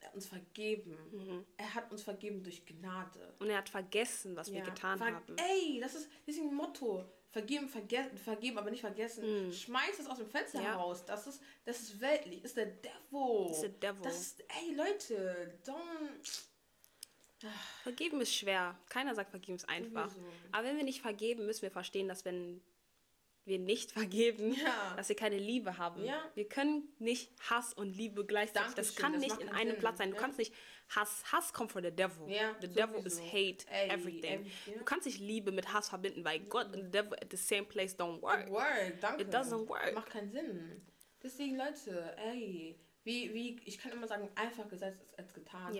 Er 0.00 0.08
hat 0.08 0.14
uns 0.14 0.26
vergeben. 0.26 0.96
Mhm. 1.10 1.44
Er 1.56 1.74
hat 1.74 1.90
uns 1.90 2.02
vergeben 2.02 2.42
durch 2.42 2.64
Gnade. 2.64 3.34
Und 3.38 3.48
er 3.50 3.58
hat 3.58 3.68
vergessen, 3.68 4.36
was 4.36 4.50
wir 4.52 4.58
Ja. 4.60 4.64
getan 4.64 4.98
Ver- 4.98 5.06
haben. 5.14 5.36
Ey, 5.38 5.80
das 5.80 5.94
ist 5.94 6.08
deswegen 6.26 6.50
ein 6.50 6.54
Motto. 6.54 7.04
Vergeben, 7.36 7.68
vergessen, 7.68 8.16
vergeben, 8.16 8.56
aber 8.56 8.70
nicht 8.70 8.80
vergessen. 8.80 9.52
Schmeiß 9.52 9.98
es 10.00 10.06
aus 10.06 10.16
dem 10.16 10.30
Fenster. 10.30 10.58
Ja. 10.58 10.70
heraus. 10.70 11.04
Das 11.04 11.26
ist, 11.26 11.42
das 11.66 11.80
ist 11.80 12.00
weltlich. 12.00 12.42
Ist 12.42 12.56
der 12.56 12.64
Devil. 12.64 13.50
Ist 13.50 13.60
der 13.60 13.68
Devil. 13.68 14.02
Das 14.02 14.18
ist, 14.18 14.40
ey, 14.40 14.74
Leute, 14.74 15.58
don't. 15.62 17.50
Vergeben 17.82 18.22
ist 18.22 18.34
schwer. 18.34 18.74
Keiner 18.88 19.14
sagt, 19.14 19.28
vergeben 19.28 19.56
ist 19.56 19.68
einfach. 19.68 20.10
Aber 20.50 20.66
wenn 20.66 20.78
wir 20.78 20.84
nicht 20.84 21.02
vergeben, 21.02 21.44
müssen 21.44 21.60
wir 21.60 21.70
verstehen, 21.70 22.08
dass 22.08 22.24
wenn 22.24 22.62
wir 23.46 23.58
nicht 23.58 23.92
vergeben, 23.92 24.52
Ja. 24.54 24.94
dass 24.96 25.08
wir 25.08 25.16
keine 25.16 25.38
Liebe 25.38 25.78
haben. 25.78 26.04
Ja. 26.04 26.20
Wir 26.34 26.48
können 26.48 26.88
nicht 26.98 27.30
Hass 27.50 27.72
und 27.74 27.96
Liebe 27.96 28.24
gleichzeitig. 28.26 28.74
das 28.74 28.94
Dankeschön, 28.94 29.02
kann 29.02 29.12
das 29.12 29.22
nicht 29.22 29.40
in 29.40 29.48
einem 29.48 29.70
Sinn, 29.72 29.78
Platz 29.80 29.98
sein. 29.98 30.10
Du 30.10 30.16
ja. 30.16 30.20
kannst 30.22 30.38
nicht 30.38 30.52
Hass. 30.88 31.24
Hass 31.32 31.52
kommt 31.52 31.72
von 31.72 31.82
the 31.82 31.90
devil. 31.90 32.28
Ja, 32.28 32.54
the 32.60 32.68
devil 32.68 33.04
is 33.06 33.16
sowieso. 33.16 33.32
hate, 33.32 33.66
Ey, 33.70 33.88
everything. 33.90 34.40
every- 34.44 34.50
ja. 34.72 34.78
Du 34.78 34.84
kannst 34.84 35.06
nicht 35.06 35.18
Liebe 35.20 35.50
mit 35.52 35.72
Hass 35.72 35.88
verbinden, 35.88 36.24
weil 36.24 36.40
Gott 36.40 36.66
und 36.66 36.84
the 36.84 36.90
devil 36.90 37.14
at 37.14 37.28
the 37.30 37.36
same 37.36 37.64
place 37.64 37.96
don't 37.98 38.20
work. 38.22 38.50
Work, 38.50 39.00
danke. 39.00 39.22
It 39.22 39.34
doesn't 39.34 39.68
work. 39.68 39.94
Macht 39.94 40.10
keinen 40.10 40.30
Sinn. 40.30 40.86
Deswegen, 41.22 41.56
Leute, 41.56 42.14
ey, 42.18 42.78
wie, 43.04 43.32
wie, 43.34 43.60
ich 43.64 43.78
kann 43.78 43.92
immer 43.92 44.06
sagen, 44.06 44.28
einfach 44.34 44.68
gesagt 44.68 44.96
als, 45.00 45.18
als 45.18 45.32
getan. 45.34 45.74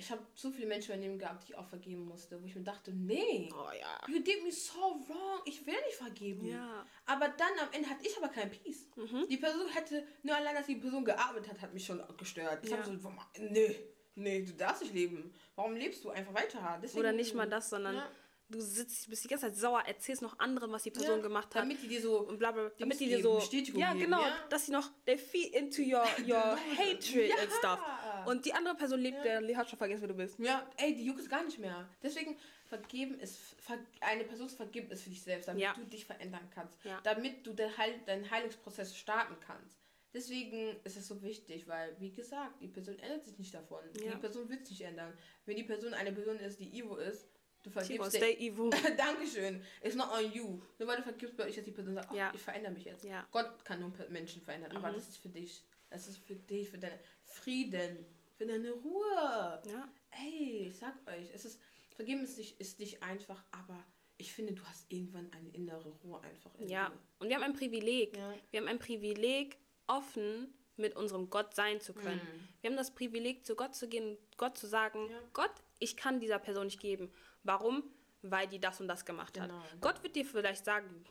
Ja. 0.00 0.04
Ich 0.04 0.10
habe 0.10 0.22
so 0.34 0.50
viele 0.50 0.66
Menschen 0.66 0.92
in 0.92 1.00
meinem 1.00 1.08
Leben 1.08 1.18
gehabt, 1.18 1.46
die 1.46 1.52
ich 1.52 1.58
auch 1.58 1.66
vergeben 1.68 2.04
musste, 2.06 2.40
wo 2.40 2.46
ich 2.46 2.54
mir 2.54 2.62
dachte, 2.62 2.92
nee, 2.92 3.48
Oh 3.52 3.70
ja. 3.78 4.00
you 4.08 4.20
did 4.22 4.42
me 4.42 4.50
so 4.50 4.78
wrong, 5.08 5.40
ich 5.44 5.64
will 5.66 5.74
nicht 5.86 5.96
vergeben. 5.96 6.46
Ja. 6.46 6.86
Aber 7.06 7.28
dann 7.28 7.58
am 7.60 7.68
Ende 7.72 7.88
hatte 7.88 8.06
ich 8.06 8.16
aber 8.16 8.28
keinen 8.28 8.50
Peace. 8.50 8.88
Die 9.28 9.36
Person 9.36 9.68
hätte, 9.68 10.06
nur 10.22 10.34
allein, 10.36 10.54
dass 10.54 10.66
die 10.66 10.76
Person 10.76 11.04
gearbeitet 11.04 11.50
hat, 11.50 11.60
hat 11.60 11.74
mich 11.74 11.84
schon 11.84 12.02
gestört. 12.16 12.60
Ich 12.64 12.70
Ja. 12.70 12.78
habe 12.78 12.98
so, 12.98 13.12
nee, 13.38 13.76
nee, 14.14 14.42
du 14.42 14.52
darfst 14.54 14.82
nicht 14.82 14.94
leben. 14.94 15.32
Warum 15.54 15.74
lebst 15.74 16.04
du 16.04 16.10
einfach 16.10 16.34
weiter? 16.34 16.78
Deswegen, 16.82 17.00
Oder 17.00 17.12
nicht 17.12 17.34
mal 17.34 17.48
das, 17.48 17.70
sondern 17.70 17.96
ja. 17.96 18.10
du 18.48 18.60
sitzt, 18.60 19.08
bist 19.08 19.24
die 19.24 19.28
ganze 19.28 19.46
Zeit 19.46 19.56
sauer, 19.56 19.82
erzählst 19.86 20.22
noch 20.22 20.38
anderen, 20.38 20.72
was 20.72 20.82
die 20.82 20.90
Person 20.90 21.18
ja, 21.18 21.22
gemacht 21.22 21.54
hat. 21.54 21.62
Damit 21.62 21.82
die 21.82 21.88
dir 21.88 22.00
so 22.00 22.20
und 22.20 22.38
bla 22.38 22.52
bla, 22.52 22.70
damit 22.78 22.98
die 23.00 23.06
dir 23.08 23.22
so 23.22 23.38
ja 23.74 23.92
genau, 23.94 24.20
ja? 24.22 24.36
dass 24.48 24.66
sie 24.66 24.72
noch 24.72 24.90
they 25.06 25.16
feed 25.18 25.54
into 25.54 25.82
your 25.82 26.04
your 26.26 26.56
hatred 26.76 27.32
and 27.38 27.50
stuff. 27.58 27.78
Und 28.26 28.44
die 28.44 28.52
andere 28.52 28.74
Person 28.74 29.00
lebt, 29.00 29.24
der 29.24 29.40
hat 29.56 29.68
schon 29.68 29.78
vergessen, 29.78 30.02
wer 30.02 30.08
du 30.08 30.14
bist. 30.14 30.38
Ja, 30.38 30.68
ey, 30.76 30.94
die 30.94 31.04
juckt 31.04 31.20
es 31.20 31.28
gar 31.28 31.44
nicht 31.44 31.58
mehr. 31.58 31.88
Deswegen 32.02 32.36
vergeben 32.66 33.18
ist 33.18 33.56
eine 34.00 34.24
Person 34.24 34.48
zu 34.48 34.56
vergeben 34.56 34.90
ist 34.90 35.02
für 35.02 35.10
dich 35.10 35.22
selbst, 35.22 35.48
damit 35.48 35.66
du 35.76 35.84
dich 35.84 36.04
verändern 36.04 36.48
kannst, 36.54 36.78
damit 37.02 37.46
du 37.46 37.52
den 37.52 37.76
Heil, 37.76 38.00
deinen 38.06 38.30
Heilungsprozess 38.30 38.96
starten 38.96 39.36
kannst. 39.40 39.80
Deswegen 40.12 40.76
ist 40.82 40.96
es 40.96 41.06
so 41.06 41.22
wichtig, 41.22 41.68
weil, 41.68 41.94
wie 42.00 42.10
gesagt, 42.10 42.60
die 42.60 42.68
Person 42.68 42.98
ändert 42.98 43.24
sich 43.24 43.38
nicht 43.38 43.54
davon. 43.54 43.78
Ja. 43.94 44.12
Die 44.12 44.18
Person 44.18 44.48
wird 44.48 44.66
sich 44.66 44.80
nicht 44.80 44.88
ändern. 44.88 45.16
Wenn 45.46 45.56
die 45.56 45.62
Person 45.62 45.94
eine 45.94 46.12
Person 46.12 46.36
ist, 46.40 46.58
die 46.58 46.80
Evo 46.80 46.96
ist, 46.96 47.28
du 47.62 47.70
vergibst 47.70 48.16
stay 48.16 48.34
evil. 48.34 48.70
Dankeschön. 48.96 49.62
It's 49.82 49.94
not 49.94 50.10
on 50.10 50.32
you. 50.32 50.60
Nur 50.78 50.88
weil 50.88 50.96
du 50.96 51.02
vergibst, 51.02 51.38
weil 51.38 51.48
ich, 51.48 51.56
dass 51.56 51.64
die 51.64 51.70
Person 51.70 51.94
sagt, 51.94 52.10
oh, 52.10 52.16
ja. 52.16 52.32
ich 52.34 52.40
verändere 52.40 52.72
mich 52.72 52.84
jetzt. 52.84 53.04
Ja. 53.04 53.24
Gott 53.30 53.64
kann 53.64 53.80
nur 53.80 53.92
Menschen 54.08 54.42
verändern, 54.42 54.72
mhm. 54.72 54.78
aber 54.78 54.92
das 54.92 55.08
ist 55.08 55.18
für 55.18 55.28
dich. 55.28 55.62
Das 55.90 56.06
ist 56.06 56.18
für 56.18 56.36
dich, 56.36 56.70
für 56.70 56.78
deinen 56.78 56.98
Frieden, 57.24 58.06
für 58.36 58.46
deine 58.46 58.70
Ruhe. 58.70 59.62
Ja. 59.66 59.92
Ey, 60.10 60.68
ich 60.68 60.76
sag 60.76 60.94
euch, 61.06 61.28
es 61.34 61.44
ist, 61.44 61.60
vergeben 61.94 62.24
ist 62.24 62.38
nicht, 62.38 62.60
ist 62.60 62.78
nicht 62.78 63.02
einfach, 63.02 63.44
aber 63.50 63.84
ich 64.16 64.32
finde, 64.32 64.52
du 64.52 64.64
hast 64.64 64.90
irgendwann 64.90 65.32
eine 65.32 65.48
innere 65.50 65.90
Ruhe 66.04 66.20
einfach. 66.20 66.52
ja, 66.58 66.88
dir. 66.88 66.98
und 67.18 67.28
wir 67.28 67.36
haben 67.36 67.42
ein 67.42 67.54
Privileg. 67.54 68.16
Ja. 68.16 68.34
Wir 68.50 68.60
haben 68.60 68.68
ein 68.68 68.78
Privileg, 68.78 69.58
offen 69.86 70.54
mit 70.76 70.96
unserem 70.96 71.28
Gott 71.30 71.54
sein 71.54 71.80
zu 71.80 71.92
können. 71.92 72.20
Mhm. 72.22 72.48
Wir 72.60 72.70
haben 72.70 72.76
das 72.76 72.94
Privileg, 72.94 73.44
zu 73.44 73.54
Gott 73.54 73.74
zu 73.74 73.88
gehen, 73.88 74.16
Gott 74.36 74.56
zu 74.56 74.66
sagen, 74.66 75.08
ja. 75.10 75.20
Gott, 75.32 75.52
ich 75.78 75.96
kann 75.96 76.20
dieser 76.20 76.38
Person 76.38 76.66
nicht 76.66 76.80
geben. 76.80 77.10
Warum? 77.42 77.82
Weil 78.22 78.46
die 78.48 78.60
das 78.60 78.80
und 78.80 78.88
das 78.88 79.04
gemacht 79.04 79.34
genau. 79.34 79.60
hat. 79.60 79.80
Gott 79.80 80.02
wird 80.02 80.16
dir 80.16 80.24
vielleicht 80.24 80.64
sagen, 80.64 81.04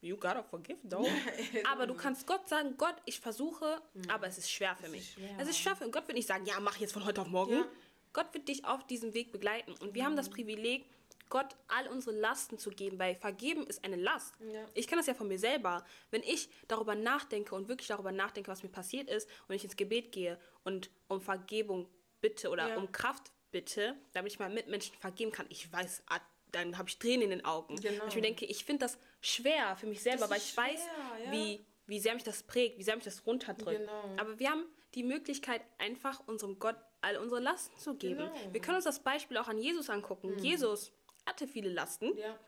you 0.00 0.16
gotta 0.16 0.42
forgive, 0.42 0.78
though. 0.88 1.06
aber 1.70 1.86
du 1.86 1.94
kannst 1.94 2.26
Gott 2.26 2.48
sagen, 2.48 2.74
Gott, 2.76 2.96
ich 3.04 3.20
versuche, 3.20 3.80
mhm. 3.94 4.10
aber 4.10 4.26
es 4.26 4.38
ist 4.38 4.50
schwer 4.50 4.76
für 4.76 4.88
mich. 4.88 5.00
Ist 5.00 5.12
schwer. 5.14 5.36
Es 5.38 5.48
ist 5.48 5.58
schwer 5.58 5.76
für 5.76 5.84
mich. 5.84 5.92
Gott 5.92 6.06
wird 6.08 6.16
nicht 6.16 6.28
sagen, 6.28 6.46
ja, 6.46 6.58
mach 6.60 6.76
jetzt 6.76 6.92
von 6.92 7.04
heute 7.04 7.20
auf 7.20 7.28
morgen. 7.28 7.52
Ja. 7.52 7.66
Gott 8.12 8.32
wird 8.32 8.48
dich 8.48 8.64
auf 8.64 8.86
diesem 8.86 9.14
Weg 9.14 9.32
begleiten. 9.32 9.72
Und 9.72 9.94
wir 9.94 10.02
mhm. 10.02 10.06
haben 10.06 10.16
das 10.16 10.30
Privileg, 10.30 10.86
Gott 11.28 11.56
all 11.68 11.88
unsere 11.88 12.16
Lasten 12.16 12.58
zu 12.58 12.70
geben, 12.70 12.98
weil 12.98 13.14
vergeben 13.14 13.66
ist 13.66 13.84
eine 13.84 13.96
Last. 13.96 14.34
Ja. 14.40 14.64
Ich 14.74 14.86
kann 14.86 14.98
das 14.98 15.06
ja 15.06 15.14
von 15.14 15.28
mir 15.28 15.38
selber. 15.38 15.84
Wenn 16.10 16.22
ich 16.22 16.48
darüber 16.68 16.94
nachdenke 16.94 17.54
und 17.54 17.68
wirklich 17.68 17.88
darüber 17.88 18.12
nachdenke, 18.12 18.50
was 18.50 18.62
mir 18.62 18.70
passiert 18.70 19.10
ist 19.10 19.28
und 19.46 19.54
ich 19.54 19.64
ins 19.64 19.76
Gebet 19.76 20.12
gehe 20.12 20.38
und 20.64 20.90
um 21.08 21.20
Vergebung 21.20 21.88
bitte 22.20 22.48
oder 22.50 22.68
ja. 22.68 22.76
um 22.76 22.92
Kraft 22.92 23.30
bitte, 23.50 23.96
damit 24.12 24.32
ich 24.32 24.38
mal 24.38 24.50
Mitmenschen 24.50 24.96
vergeben 24.96 25.32
kann, 25.32 25.46
ich 25.48 25.70
weiß, 25.70 26.02
dann 26.52 26.78
habe 26.78 26.88
ich 26.88 26.98
Tränen 26.98 27.22
in 27.22 27.30
den 27.30 27.44
Augen. 27.44 27.76
Genau. 27.76 28.06
ich 28.06 28.14
mir 28.14 28.22
denke, 28.22 28.44
ich 28.44 28.64
finde 28.64 28.84
das 28.84 28.98
schwer 29.20 29.76
für 29.76 29.86
mich 29.86 30.02
selber, 30.02 30.30
weil 30.30 30.38
ich 30.38 30.50
schwer, 30.50 30.64
weiß, 30.64 30.86
ja. 31.24 31.32
wie, 31.32 31.64
wie 31.86 32.00
sehr 32.00 32.14
mich 32.14 32.24
das 32.24 32.42
prägt, 32.42 32.78
wie 32.78 32.82
sehr 32.82 32.96
mich 32.96 33.04
das 33.04 33.26
runterdrückt. 33.26 33.80
Genau. 33.80 34.16
Aber 34.16 34.38
wir 34.38 34.50
haben 34.50 34.64
die 34.94 35.02
Möglichkeit, 35.02 35.62
einfach 35.78 36.26
unserem 36.26 36.58
Gott 36.58 36.76
all 37.00 37.16
unsere 37.16 37.40
Lasten 37.40 37.78
zu 37.78 37.94
geben. 37.94 38.30
Genau. 38.32 38.52
Wir 38.52 38.60
können 38.60 38.76
uns 38.76 38.84
das 38.84 39.00
Beispiel 39.00 39.36
auch 39.36 39.48
an 39.48 39.58
Jesus 39.58 39.90
angucken. 39.90 40.34
Mhm. 40.34 40.38
Jesus 40.38 40.92
hatte 41.26 41.46
viele 41.46 41.68
Lasten, 41.68 42.16
ja. 42.16 42.38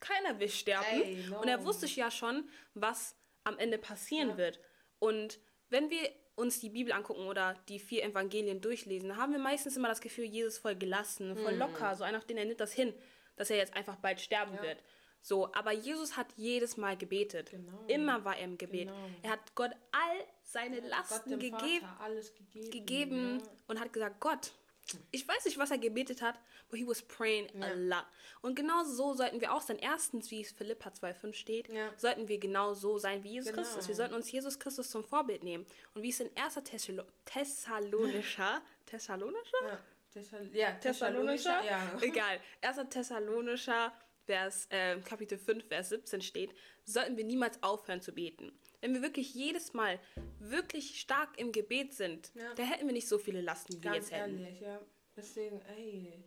keiner 0.00 0.40
will 0.40 0.48
sterben. 0.48 1.02
Ey, 1.02 1.24
no. 1.28 1.40
Und 1.40 1.48
er 1.48 1.64
wusste 1.64 1.86
ja 1.86 2.10
schon, 2.10 2.48
was 2.74 3.14
am 3.44 3.58
Ende 3.58 3.78
passieren 3.78 4.30
ja. 4.30 4.38
wird. 4.38 4.60
Und 4.98 5.38
wenn 5.68 5.90
wir 5.90 6.10
uns 6.34 6.60
die 6.60 6.70
Bibel 6.70 6.92
angucken 6.92 7.26
oder 7.26 7.54
die 7.68 7.78
vier 7.78 8.04
Evangelien 8.04 8.60
durchlesen, 8.60 9.16
haben 9.16 9.32
wir 9.32 9.40
meistens 9.40 9.76
immer 9.76 9.88
das 9.88 10.00
Gefühl, 10.00 10.24
Jesus 10.24 10.58
voll 10.58 10.76
gelassen, 10.76 11.36
voll 11.36 11.52
mhm. 11.52 11.58
locker, 11.58 11.96
so 11.96 12.04
einfach, 12.04 12.24
den 12.24 12.38
er 12.38 12.44
nimmt 12.44 12.60
das 12.60 12.72
hin, 12.72 12.94
dass 13.38 13.50
er 13.50 13.56
jetzt 13.56 13.74
einfach 13.74 13.96
bald 13.96 14.20
sterben 14.20 14.54
ja. 14.56 14.62
wird. 14.62 14.82
So, 15.20 15.52
aber 15.52 15.72
Jesus 15.72 16.16
hat 16.16 16.26
jedes 16.36 16.76
Mal 16.76 16.96
gebetet. 16.96 17.50
Genau. 17.50 17.84
Immer 17.86 18.24
war 18.24 18.36
er 18.36 18.44
im 18.44 18.58
Gebet. 18.58 18.88
Genau. 18.88 19.08
Er 19.22 19.32
hat 19.32 19.54
Gott 19.54 19.72
all 19.92 20.24
seine 20.42 20.80
Lasten 20.80 21.38
gegeben, 21.38 21.60
gegeben, 21.60 22.70
gegeben 22.70 23.40
ja. 23.40 23.50
und 23.66 23.80
hat 23.80 23.92
gesagt, 23.92 24.20
Gott, 24.20 24.52
ich 25.10 25.26
weiß 25.26 25.44
nicht, 25.44 25.58
was 25.58 25.70
er 25.70 25.78
gebetet 25.78 26.22
hat, 26.22 26.38
but 26.70 26.78
he 26.78 26.86
was 26.86 27.02
praying 27.02 27.48
ja. 27.54 27.66
a 27.66 27.72
lot. 27.74 28.06
Und 28.40 28.54
genau 28.54 28.84
so 28.84 29.14
sollten 29.14 29.40
wir 29.40 29.52
auch 29.52 29.60
sein. 29.60 29.78
Erstens, 29.78 30.30
wie 30.30 30.40
es 30.40 30.52
Philippa 30.52 30.90
2,5 30.90 31.34
steht, 31.34 31.68
ja. 31.68 31.90
sollten 31.96 32.28
wir 32.28 32.38
genau 32.38 32.72
so 32.74 32.98
sein 32.98 33.22
wie 33.24 33.32
Jesus 33.32 33.50
genau. 33.50 33.62
Christus. 33.62 33.88
Wir 33.88 33.94
sollten 33.94 34.14
uns 34.14 34.30
Jesus 34.30 34.58
Christus 34.58 34.90
zum 34.90 35.04
Vorbild 35.04 35.42
nehmen. 35.42 35.66
Und 35.94 36.02
wie 36.02 36.10
es 36.10 36.20
in 36.20 36.30
1. 36.36 36.54
Thessalo 36.64 37.02
Thessalonischer, 37.24 38.62
Thessalonischer? 38.86 39.62
Ja, 39.62 39.78
Thessal 40.18 40.48
ja 40.52 40.72
Thessalonischer, 40.72 41.64
ja. 41.64 41.98
egal, 42.02 42.40
1. 42.60 42.78
Thessalonischer, 42.90 43.92
Vers, 44.24 44.66
äh, 44.70 44.98
Kapitel 45.00 45.38
5, 45.38 45.66
Vers 45.66 45.88
17 45.90 46.20
steht, 46.20 46.54
sollten 46.84 47.16
wir 47.16 47.24
niemals 47.24 47.62
aufhören 47.62 48.00
zu 48.00 48.12
beten 48.12 48.52
wenn 48.80 48.94
wir 48.94 49.02
wirklich 49.02 49.34
jedes 49.34 49.72
Mal 49.72 49.98
wirklich 50.38 51.00
stark 51.00 51.38
im 51.38 51.52
Gebet 51.52 51.94
sind, 51.94 52.32
ja. 52.34 52.54
da 52.54 52.62
hätten 52.62 52.86
wir 52.86 52.92
nicht 52.92 53.08
so 53.08 53.18
viele 53.18 53.40
Lasten, 53.40 53.74
wie 53.74 53.80
Ganz 53.80 53.94
wir 53.94 54.00
jetzt 54.00 54.12
hätten. 54.12 54.38
Ehrlich, 54.38 54.60
ja. 54.60 54.80
Deswegen, 55.16 55.60
ey, 55.76 56.24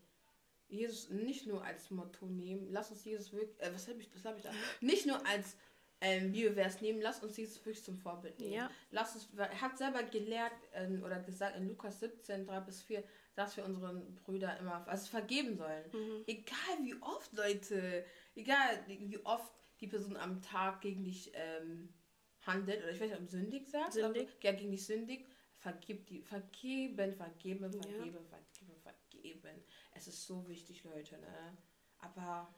Jesus 0.68 1.10
nicht 1.10 1.48
nur 1.48 1.64
als 1.64 1.90
Motto 1.92 2.26
nehmen, 2.26 2.68
lass 2.72 2.92
uns 2.92 3.04
Jesus 3.06 3.32
wirklich, 3.32 3.60
äh, 3.62 3.74
was 3.74 3.88
habe 3.88 4.02
ich, 4.02 4.10
was 4.14 4.26
habe 4.26 4.38
ich 4.38 4.44
da? 4.44 4.52
Nicht 4.82 5.06
nur 5.06 5.26
als 5.26 5.56
ähm, 6.02 6.32
Bibelvers 6.32 6.82
nehmen, 6.82 7.00
lass 7.00 7.24
uns 7.24 7.38
Jesus 7.38 7.64
wirklich 7.64 7.84
zum 7.84 7.98
Vorbild 7.98 8.40
nehmen. 8.40 8.54
Ja. 8.54 8.72
Lass 8.90 9.16
uns, 9.16 9.30
er 9.38 9.62
hat 9.62 9.78
selber 9.78 10.02
gelehrt 10.04 10.52
ähm, 10.74 11.04
oder 11.04 11.20
gesagt 11.20 11.56
in 11.56 11.68
Lukas 11.68 12.00
17, 12.00 12.48
3 12.48 12.60
bis 12.62 12.82
4, 12.82 13.04
dass 13.36 13.56
wir 13.56 13.64
unseren 13.64 14.16
Brüdern 14.16 14.58
immer 14.60 14.86
also 14.88 15.08
vergeben 15.10 15.56
sollen. 15.56 15.84
Mhm. 15.94 16.24
Egal 16.26 16.78
wie 16.82 16.96
oft, 17.02 17.32
Leute, 17.34 18.04
egal 18.36 18.84
wie 18.88 19.24
oft 19.24 19.54
die 19.80 19.88
Person 19.88 20.18
am 20.18 20.42
Tag 20.42 20.82
gegen 20.82 21.04
dich 21.04 21.32
ähm, 21.36 21.94
handelt, 22.42 22.82
oder 22.82 22.92
ich 22.92 23.00
weiß 23.00 23.12
nicht, 23.12 23.22
ob 23.22 23.30
sündig 23.30 23.70
sagt, 23.70 23.94
sündig. 23.94 24.28
Aber, 24.28 24.44
ja, 24.44 24.52
gegen 24.54 24.72
die 24.72 24.78
sündig, 24.78 25.28
vergib 25.60 26.08
die, 26.08 26.24
vergeben, 26.24 27.14
vergeben, 27.14 27.70
vergeben, 27.70 27.94
ja. 27.94 28.00
vergeben, 28.02 28.82
vergeben. 28.82 29.64
Es 29.94 30.08
ist 30.08 30.26
so 30.26 30.48
wichtig, 30.48 30.84
Leute, 30.84 31.20
ne? 31.20 31.58
Aber 32.00 32.52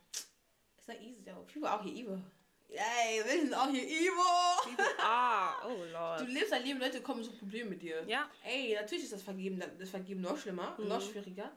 ist 0.77 0.87
ja 0.87 0.95
easy, 0.95 1.23
though. 1.23 1.45
People 1.51 1.69
auch 1.69 1.83
hier 1.83 2.05
evil. 2.05 2.21
Ey, 2.73 3.23
wir 3.23 3.41
sind 3.41 3.53
auch 3.53 3.69
hier 3.69 3.83
evil. 3.83 4.77
Ah, 4.97 5.67
oh 5.67 5.83
Lord. 5.91 6.21
Du 6.21 6.25
lebst 6.25 6.51
dein 6.51 6.63
Leben, 6.63 6.79
Leute 6.79 7.01
kommen 7.01 7.23
so 7.23 7.31
Probleme 7.31 7.71
mit 7.71 7.81
dir. 7.81 8.03
Ja. 8.07 8.29
Ey, 8.43 8.73
natürlich 8.73 9.03
ist 9.03 9.13
das 9.13 9.21
Vergeben, 9.21 9.61
das 9.77 9.89
Vergeben 9.89 10.21
noch 10.21 10.37
schlimmer, 10.37 10.75
mhm. 10.79 10.87
noch 10.87 11.01
schwieriger. 11.01 11.55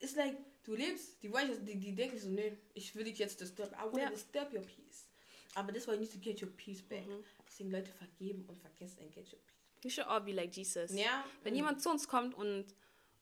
Ist 0.00 0.16
like, 0.16 0.36
du 0.64 0.74
lebst, 0.74 1.22
die 1.22 1.32
wollen 1.32 1.64
die, 1.64 1.76
die 1.76 1.94
denken 1.94 2.18
so, 2.18 2.28
nee, 2.28 2.56
ich 2.74 2.94
will 2.96 3.04
dich 3.04 3.18
jetzt 3.18 3.40
disturb, 3.40 3.72
I 3.72 3.84
want 3.84 3.98
ja. 3.98 4.10
disturb 4.10 4.52
your 4.52 4.62
peace. 4.62 5.06
Aber 5.54 5.72
das 5.72 5.86
war 5.86 5.94
you 5.94 6.00
need 6.00 6.12
to 6.12 6.18
get 6.18 6.42
your 6.42 6.50
peace 6.56 6.82
back. 6.82 7.06
Mhm. 7.06 7.24
Deswegen 7.46 7.70
Leute 7.70 7.92
vergeben 7.92 8.44
und 8.48 8.58
vergessen 8.58 9.00
and 9.02 9.12
get 9.12 9.32
your 9.32 9.38
peace. 9.38 9.84
We 9.84 9.90
should 9.90 10.08
all 10.08 10.20
be 10.20 10.32
like 10.32 10.54
Jesus. 10.54 10.92
Ja. 10.92 11.24
Wenn 11.42 11.52
mhm. 11.52 11.58
jemand 11.58 11.82
zu 11.82 11.90
uns 11.90 12.08
kommt 12.08 12.34
und 12.34 12.66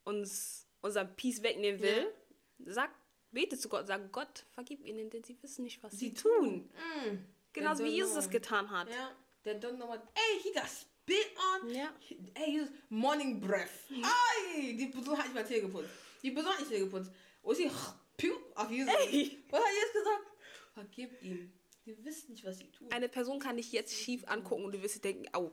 uns 0.04 0.66
unser 0.80 1.04
Peace 1.04 1.42
wegnehmen 1.42 1.80
will, 1.80 2.12
ja. 2.58 2.72
sag, 2.72 2.90
bete 3.32 3.58
zu 3.58 3.68
Gott, 3.68 3.86
sag 3.86 4.12
Gott, 4.12 4.44
vergib 4.52 4.84
ihnen, 4.84 5.10
denn 5.10 5.24
sie 5.24 5.36
wissen 5.42 5.64
nicht, 5.64 5.82
was 5.82 5.92
sie, 5.92 6.08
sie 6.08 6.14
tun. 6.14 6.70
Mhm. 7.04 7.24
Genauso 7.52 7.84
wie 7.84 7.88
Jesus 7.88 8.16
es 8.16 8.30
getan 8.30 8.70
hat. 8.70 8.88
Ja. 8.90 9.12
They 9.44 9.54
don't 9.54 9.76
know 9.76 9.88
what. 9.88 10.00
Ey, 10.14 10.40
he 10.42 10.52
got 10.52 10.68
spit 10.68 11.36
on. 11.54 11.70
Ja. 11.70 11.92
Ey, 12.34 12.66
morning 12.88 13.40
breath. 13.40 13.88
Mhm. 13.88 14.04
Ey, 14.54 14.76
die 14.76 14.86
Person 14.86 15.16
hat 15.16 15.24
nicht 15.26 15.34
mal 15.34 15.46
Zähne 15.46 15.62
geputzt. 15.62 15.90
Die 16.22 16.30
Person 16.30 16.52
hat 16.52 16.60
nicht 16.60 16.68
Zähne 16.68 16.84
geputzt. 16.84 17.12
Und 17.42 17.56
sie 17.56 17.70
auf 18.54 18.70
Jesus. 18.70 18.94
Ey. 18.94 19.44
Was 19.50 19.60
hat 19.60 19.70
Jesus 19.72 19.92
gesagt? 19.92 20.26
Vergib 20.74 21.22
ihm 21.22 21.57
wir 21.88 22.04
wissen 22.04 22.32
nicht, 22.32 22.44
was 22.44 22.58
sie 22.58 22.70
tun. 22.70 22.86
Eine 22.92 23.08
Person 23.08 23.38
kann 23.38 23.56
dich 23.56 23.72
jetzt 23.72 23.94
schief 23.94 24.22
angucken 24.26 24.64
und 24.64 24.72
du 24.72 24.82
wirst 24.82 24.96
dir 24.96 25.00
denken, 25.00 25.24
oh, 25.34 25.50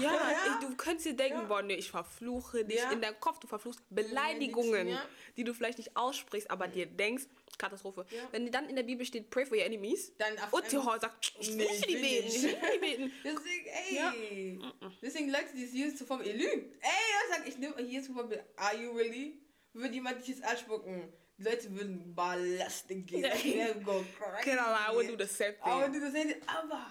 Ja, 0.00 0.12
ja. 0.46 0.60
du 0.62 0.74
könntest 0.74 1.06
dir 1.06 1.14
denken, 1.14 1.40
ja. 1.40 1.44
boah, 1.44 1.60
nee, 1.60 1.74
ich 1.74 1.90
verfluche 1.90 2.64
dich 2.64 2.78
ja. 2.78 2.90
in 2.90 3.02
deinem 3.02 3.20
Kopf. 3.20 3.40
Du 3.40 3.46
verfluchst 3.46 3.82
Beleidigungen, 3.90 4.88
ja. 4.88 5.04
die 5.36 5.44
du 5.44 5.52
vielleicht 5.52 5.76
nicht 5.76 5.94
aussprichst, 5.98 6.50
aber 6.50 6.66
dir 6.66 6.86
denkst, 6.86 7.24
Katastrophe. 7.58 8.06
Wenn 8.30 8.50
dann 8.50 8.70
in 8.70 8.76
der 8.76 8.82
Bibel 8.82 9.04
steht, 9.04 9.28
pray 9.28 9.44
for 9.44 9.58
your 9.58 9.64
enemies, 9.64 10.16
dann 10.16 10.32
und 10.50 10.64
die 10.64 10.76
sagt, 10.76 11.34
ich 11.38 11.48
will 11.48 11.56
nicht 11.56 11.86
die 11.86 11.96
beten, 11.96 12.26
ich 12.28 12.42
will 12.42 12.56
die 12.74 12.78
beten. 12.78 13.12
Deswegen, 13.22 13.66
ey, 13.66 14.58
deswegen 15.02 15.28
Leute, 15.28 15.54
die 15.54 15.66
Jesus 15.66 15.98
zu 15.98 16.06
Form, 16.06 16.22
ihr 16.22 16.32
lügt. 16.32 16.82
Ey, 16.82 16.88
was 17.28 17.36
sag 17.36 17.46
ich, 17.46 17.58
nehme 17.58 17.82
Jesus 17.82 18.06
zu 18.06 18.14
Form, 18.14 18.32
are 18.56 18.82
you 18.82 18.92
really? 18.92 19.42
Würde 19.74 19.92
jemand 19.92 20.20
dich 20.20 20.28
jetzt 20.28 20.42
anspucken? 20.42 21.12
Leute 21.40 21.74
würden 21.74 22.14
ballastig 22.14 23.06
gehen. 23.06 23.84
go 23.84 24.04
Genau, 24.44 24.62
I 24.62 24.94
would 24.94 25.08
do 25.08 25.16
the 25.16 25.26
same 25.26 25.52
thing. 25.54 25.72
I 25.72 25.82
would 25.82 25.94
do 25.94 26.00
the 26.00 26.10
same 26.10 26.32
thing. 26.32 26.42
Aber 26.46 26.86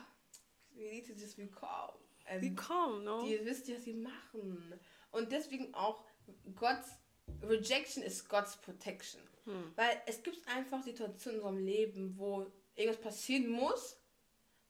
we 0.75 0.89
need 0.89 1.05
to 1.07 1.13
just 1.13 1.37
be 1.37 1.47
calm. 1.47 1.91
And 2.25 2.41
be 2.41 2.53
calm, 2.53 3.03
no? 3.03 3.23
Die 3.25 3.39
wisst 3.45 3.67
ja, 3.67 3.75
was 3.75 3.83
sie 3.83 3.93
machen. 3.93 4.79
Und 5.11 5.31
deswegen 5.31 5.73
auch 5.73 6.03
Gott's 6.55 6.89
Rejection 7.41 8.03
ist 8.03 8.27
Gott's 8.27 8.57
Protection. 8.57 9.21
Hm. 9.45 9.71
Weil 9.75 10.01
es 10.05 10.21
gibt 10.23 10.47
einfach 10.47 10.83
Situationen 10.83 11.39
in 11.39 11.45
unserem 11.45 11.65
Leben, 11.65 12.17
wo 12.17 12.51
irgendwas 12.75 13.01
passieren 13.01 13.49
muss, 13.49 13.97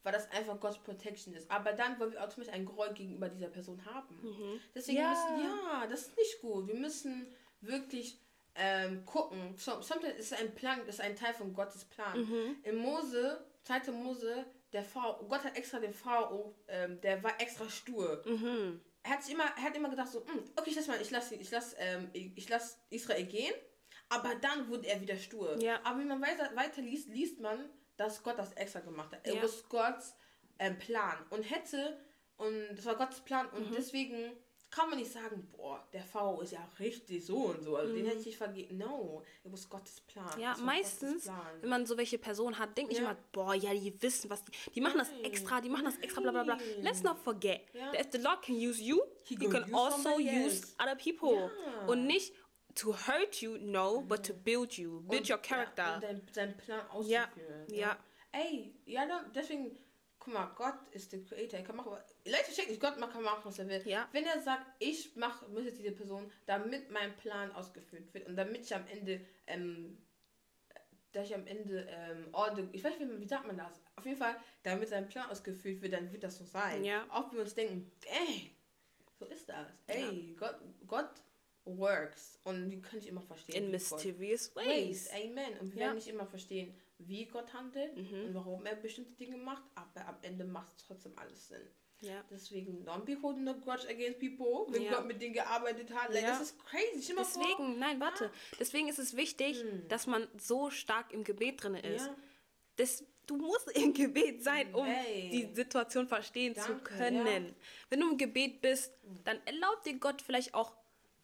weil 0.02 0.12
das 0.12 0.30
einfach 0.30 0.58
Gottes 0.60 0.78
Protection 0.78 1.34
ist. 1.34 1.50
Aber 1.50 1.72
dann 1.72 1.98
wollen 1.98 2.12
wir 2.12 2.22
automatisch 2.22 2.52
einen 2.52 2.66
Groll 2.66 2.92
gegenüber 2.94 3.28
dieser 3.28 3.48
Person 3.48 3.84
haben. 3.84 4.60
Deswegen 4.74 4.98
Ja. 4.98 5.10
müssen, 5.10 5.44
ja, 5.44 5.86
das 5.86 6.02
ist 6.08 6.16
nicht 6.16 6.40
gut. 6.40 6.66
Wir 6.66 6.74
müssen 6.76 7.26
wirklich 7.60 8.18
ähm, 8.60 9.04
gucken. 9.06 9.54
So, 9.56 9.80
sometimes 9.80 10.18
ist 10.18 10.32
ein 10.34 10.54
Plan, 10.54 10.86
ist 10.86 11.00
ein 11.00 11.16
Teil 11.16 11.32
von 11.34 11.52
Gottes 11.54 11.84
Plan. 11.86 12.14
In 12.62 12.76
Mose, 12.76 13.44
zweite 13.62 13.90
Mose, 13.92 14.44
der 14.72 14.84
Pharao, 14.84 15.24
Gott 15.26 15.42
hat 15.44 15.56
extra 15.56 15.78
den 15.80 15.94
Pharao, 15.94 16.54
ähm, 16.68 17.00
der 17.00 17.22
war 17.22 17.40
extra 17.40 17.68
stur. 17.68 18.22
Er 19.02 19.10
hat 19.12 19.22
sich 19.22 19.32
immer, 19.34 19.44
er 19.56 19.62
hat 19.62 19.74
immer 19.76 19.88
gedacht 19.88 20.08
so, 20.08 20.24
"Hm, 20.26 20.44
okay, 20.56 20.70
ich 20.70 20.76
lass 20.76 20.86
mal, 20.88 21.00
ich 21.00 21.10
lass, 21.10 21.32
ich 21.32 21.50
lass, 21.50 21.74
ähm, 21.78 22.10
ich 22.12 22.48
lass 22.50 22.78
Israel 22.90 23.24
gehen. 23.24 23.54
Aber 24.10 24.34
dann 24.34 24.68
wurde 24.68 24.88
er 24.88 25.00
wieder 25.00 25.16
stur. 25.16 25.56
Ja. 25.62 25.80
Aber 25.84 26.00
wenn 26.00 26.08
man 26.08 26.20
weiter, 26.20 26.50
weiter 26.54 26.82
liest, 26.82 27.08
liest 27.08 27.40
man, 27.40 27.70
dass 27.96 28.22
Gott 28.22 28.38
das 28.38 28.52
extra 28.54 28.80
gemacht 28.80 29.12
hat. 29.12 29.26
Ja. 29.26 29.42
was 29.42 29.66
Gottes 29.68 30.14
ähm, 30.58 30.78
Plan. 30.78 31.16
Und 31.30 31.44
hätte, 31.44 31.98
und 32.36 32.54
das 32.76 32.84
war 32.84 32.96
Gottes 32.96 33.20
Plan. 33.20 33.48
Und 33.50 33.70
Mhm. 33.70 33.74
deswegen 33.76 34.32
kann 34.70 34.88
man 34.88 34.98
nicht 34.98 35.10
sagen, 35.12 35.48
boah, 35.56 35.84
der 35.92 36.04
Pharao 36.04 36.40
ist 36.42 36.52
ja 36.52 36.68
richtig 36.78 37.24
so 37.26 37.36
und 37.36 37.62
so. 37.62 37.76
Also 37.76 37.92
den 37.94 38.04
hätte 38.06 38.18
ich 38.20 38.26
nicht 38.26 38.38
vergeben. 38.38 38.78
No, 38.78 39.22
it 39.44 39.52
was 39.52 39.68
Gottes 39.68 40.00
Plan. 40.02 40.30
Mhm. 40.36 40.42
Ja, 40.42 40.56
meistens, 40.58 41.24
Plan. 41.24 41.40
wenn 41.60 41.70
man 41.70 41.86
so 41.86 41.96
welche 41.96 42.18
Personen 42.18 42.58
hat, 42.58 42.76
denkt 42.78 42.92
Ja. 42.92 43.00
immer, 43.00 43.16
boah, 43.32 43.54
ja, 43.54 43.72
die 43.74 44.00
wissen, 44.02 44.30
was 44.30 44.44
die, 44.44 44.52
die 44.74 44.80
machen 44.80 44.98
das 44.98 45.10
Nein. 45.10 45.24
extra, 45.24 45.60
die 45.60 45.68
machen 45.68 45.84
das 45.86 45.98
extra, 45.98 46.20
bla 46.20 46.30
bla 46.30 46.44
bla. 46.44 46.58
Let's 46.80 47.02
not 47.02 47.18
forget, 47.18 47.62
Ja. 47.74 47.90
that 47.92 48.00
if 48.00 48.12
the 48.12 48.18
Lord 48.18 48.42
can 48.42 48.54
use 48.54 48.80
you, 48.82 49.00
He 49.24 49.34
he 49.36 49.48
can 49.48 49.64
use 49.64 49.74
also 49.74 50.18
use 50.18 50.66
other 50.78 50.94
people. 50.96 51.50
Ja. 51.50 51.86
Und 51.86 52.06
nicht 52.06 52.32
to 52.76 52.94
hurt 52.94 53.42
you, 53.42 53.56
no, 53.58 54.00
but 54.02 54.24
to 54.24 54.32
build 54.32 54.74
you, 54.74 55.00
build 55.00 55.22
Und- 55.22 55.30
your 55.30 55.38
character. 55.38 55.82
Ja, 55.82 55.94
und 55.96 56.02
dein, 56.04 56.22
seinen 56.32 56.56
Plan 56.56 56.80
Ja, 57.06 57.24
auszuführen. 57.24 57.66
ja. 57.74 57.96
Ey, 58.32 58.72
ja, 58.86 59.24
deswegen, 59.34 59.76
guck 60.20 60.32
mal, 60.34 60.46
Gott 60.54 60.78
ist 60.92 61.12
der 61.12 61.22
Creator. 61.24 61.58
Er 61.58 61.64
kann 61.64 61.76
machen, 61.76 61.90
Leute, 61.92 62.50
nicht, 62.68 62.80
Gott 62.80 62.96
kann 62.98 63.22
machen, 63.22 63.44
was 63.44 63.58
er 63.58 63.68
will. 63.68 63.82
Ja. 63.86 64.08
Wenn 64.12 64.24
er 64.24 64.40
sagt, 64.40 64.64
ich 64.78 65.16
mache 65.16 65.46
jetzt 65.62 65.78
diese 65.78 65.92
Person, 65.92 66.30
damit 66.46 66.90
mein 66.90 67.16
Plan 67.16 67.50
ausgeführt 67.52 68.12
wird 68.14 68.28
und 68.28 68.36
damit 68.36 68.60
ich 68.62 68.74
am 68.74 68.86
Ende, 68.86 69.20
ähm, 69.46 69.98
dass 71.12 71.26
ich 71.26 71.34
am 71.34 71.46
Ende, 71.46 71.86
ähm, 71.90 72.32
the, 72.54 72.68
ich 72.72 72.84
weiß 72.84 72.98
nicht, 72.98 73.20
wie 73.20 73.26
sagt 73.26 73.46
man 73.46 73.56
das? 73.58 73.72
Auf 73.96 74.04
jeden 74.04 74.18
Fall, 74.18 74.36
damit 74.62 74.88
sein 74.88 75.08
Plan 75.08 75.28
ausgeführt 75.30 75.80
wird, 75.82 75.92
dann 75.94 76.12
wird 76.12 76.22
das 76.22 76.36
so 76.38 76.44
sein. 76.44 76.84
Ja. 76.84 77.04
Auch 77.10 77.28
wenn 77.30 77.38
wir 77.38 77.42
uns 77.44 77.54
denken, 77.54 77.90
ey, 78.06 78.52
so 79.18 79.24
ist 79.24 79.48
das. 79.48 79.66
Ey, 79.88 80.36
Gott, 80.38 80.56
Gott 80.86 81.10
works. 81.64 82.38
Und 82.44 82.70
wir 82.70 82.80
können 82.80 83.00
nicht 83.00 83.08
immer 83.08 83.22
verstehen. 83.22 83.56
In 83.56 83.64
Gott- 83.64 83.72
mysterious 83.72 84.54
Ways. 84.54 84.66
ways. 84.66 85.10
Amen. 85.12 85.58
Und 85.60 85.72
wir 85.72 85.80
Ja. 85.80 85.86
werden 85.86 85.96
nicht 85.96 86.08
immer 86.08 86.26
verstehen, 86.26 86.74
wie 87.06 87.26
Gott 87.26 87.52
handelt 87.52 87.96
Mhm. 87.96 88.24
und 88.26 88.34
warum 88.34 88.66
er 88.66 88.76
bestimmte 88.76 89.12
Dinge 89.12 89.36
macht, 89.36 89.62
aber 89.74 90.06
am 90.08 90.16
Ende 90.22 90.44
macht 90.44 90.70
es 90.76 90.76
trotzdem 90.86 91.12
alles 91.18 91.48
Sinn. 91.48 91.66
Ja. 92.02 92.24
Deswegen, 92.30 92.86
don't 92.88 93.04
be 93.04 93.14
holding 93.20 93.44
no 93.44 93.54
grudge 93.54 93.86
against 93.88 94.20
people, 94.20 94.66
wenn 94.72 94.82
Ja. 94.84 94.92
Gott 94.94 95.06
mit 95.06 95.20
denen 95.20 95.34
gearbeitet 95.34 95.92
hat. 95.94 96.12
Like, 96.14 96.22
Ja. 96.22 96.30
Das 96.30 96.40
ist 96.40 96.58
crazy. 96.64 97.12
Mal 97.12 97.24
vor. 97.24 97.42
Deswegen, 97.46 97.78
nein, 97.78 98.00
warte. 98.00 98.30
Deswegen 98.58 98.88
ist 98.88 98.98
es 98.98 99.16
wichtig, 99.16 99.62
dass 99.88 100.06
man 100.06 100.26
so 100.38 100.70
stark 100.70 101.12
im 101.12 101.24
Gebet 101.24 101.62
drin 101.62 101.74
ist. 101.74 102.06
Ja. 102.06 102.16
Das, 102.76 103.04
du 103.26 103.36
musst 103.36 103.70
im 103.76 103.92
Gebet 103.92 104.42
sein, 104.42 104.74
um 104.74 104.86
Ey. 104.86 105.28
die 105.28 105.54
Situation 105.54 106.06
verstehen 106.08 106.54
zu 106.54 106.68
Danke, 106.68 106.94
können. 106.96 107.46
ja. 107.46 107.52
Wenn 107.90 108.00
du 108.00 108.10
im 108.12 108.16
Gebet 108.16 108.62
bist, 108.62 108.94
dann 109.24 109.38
erlaubt 109.44 109.84
dir 109.84 109.98
Gott 109.98 110.22
vielleicht 110.22 110.54
auch 110.54 110.72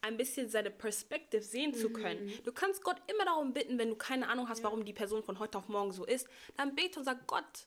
ein 0.07 0.17
bisschen 0.17 0.49
seine 0.49 0.71
Perspektive 0.71 1.43
sehen 1.43 1.75
zu 1.75 1.91
können. 1.91 2.27
Mhm. 2.27 2.43
Du 2.45 2.53
kannst 2.53 2.83
Gott 2.83 2.97
immer 3.11 3.25
darum 3.25 3.53
bitten, 3.53 3.79
wenn 3.79 3.91
du 3.91 3.97
keine 3.97 4.29
Ahnung 4.29 4.49
hast, 4.49 4.63
warum 4.63 4.85
die 4.85 4.93
Person 4.93 5.23
von 5.23 5.39
heute 5.39 5.59
auf 5.59 5.69
morgen 5.69 5.93
so 5.93 6.05
ist, 6.05 6.27
dann 6.57 6.75
bete 6.75 6.99
und 6.99 7.05
sag 7.05 7.27
Gott, 7.27 7.67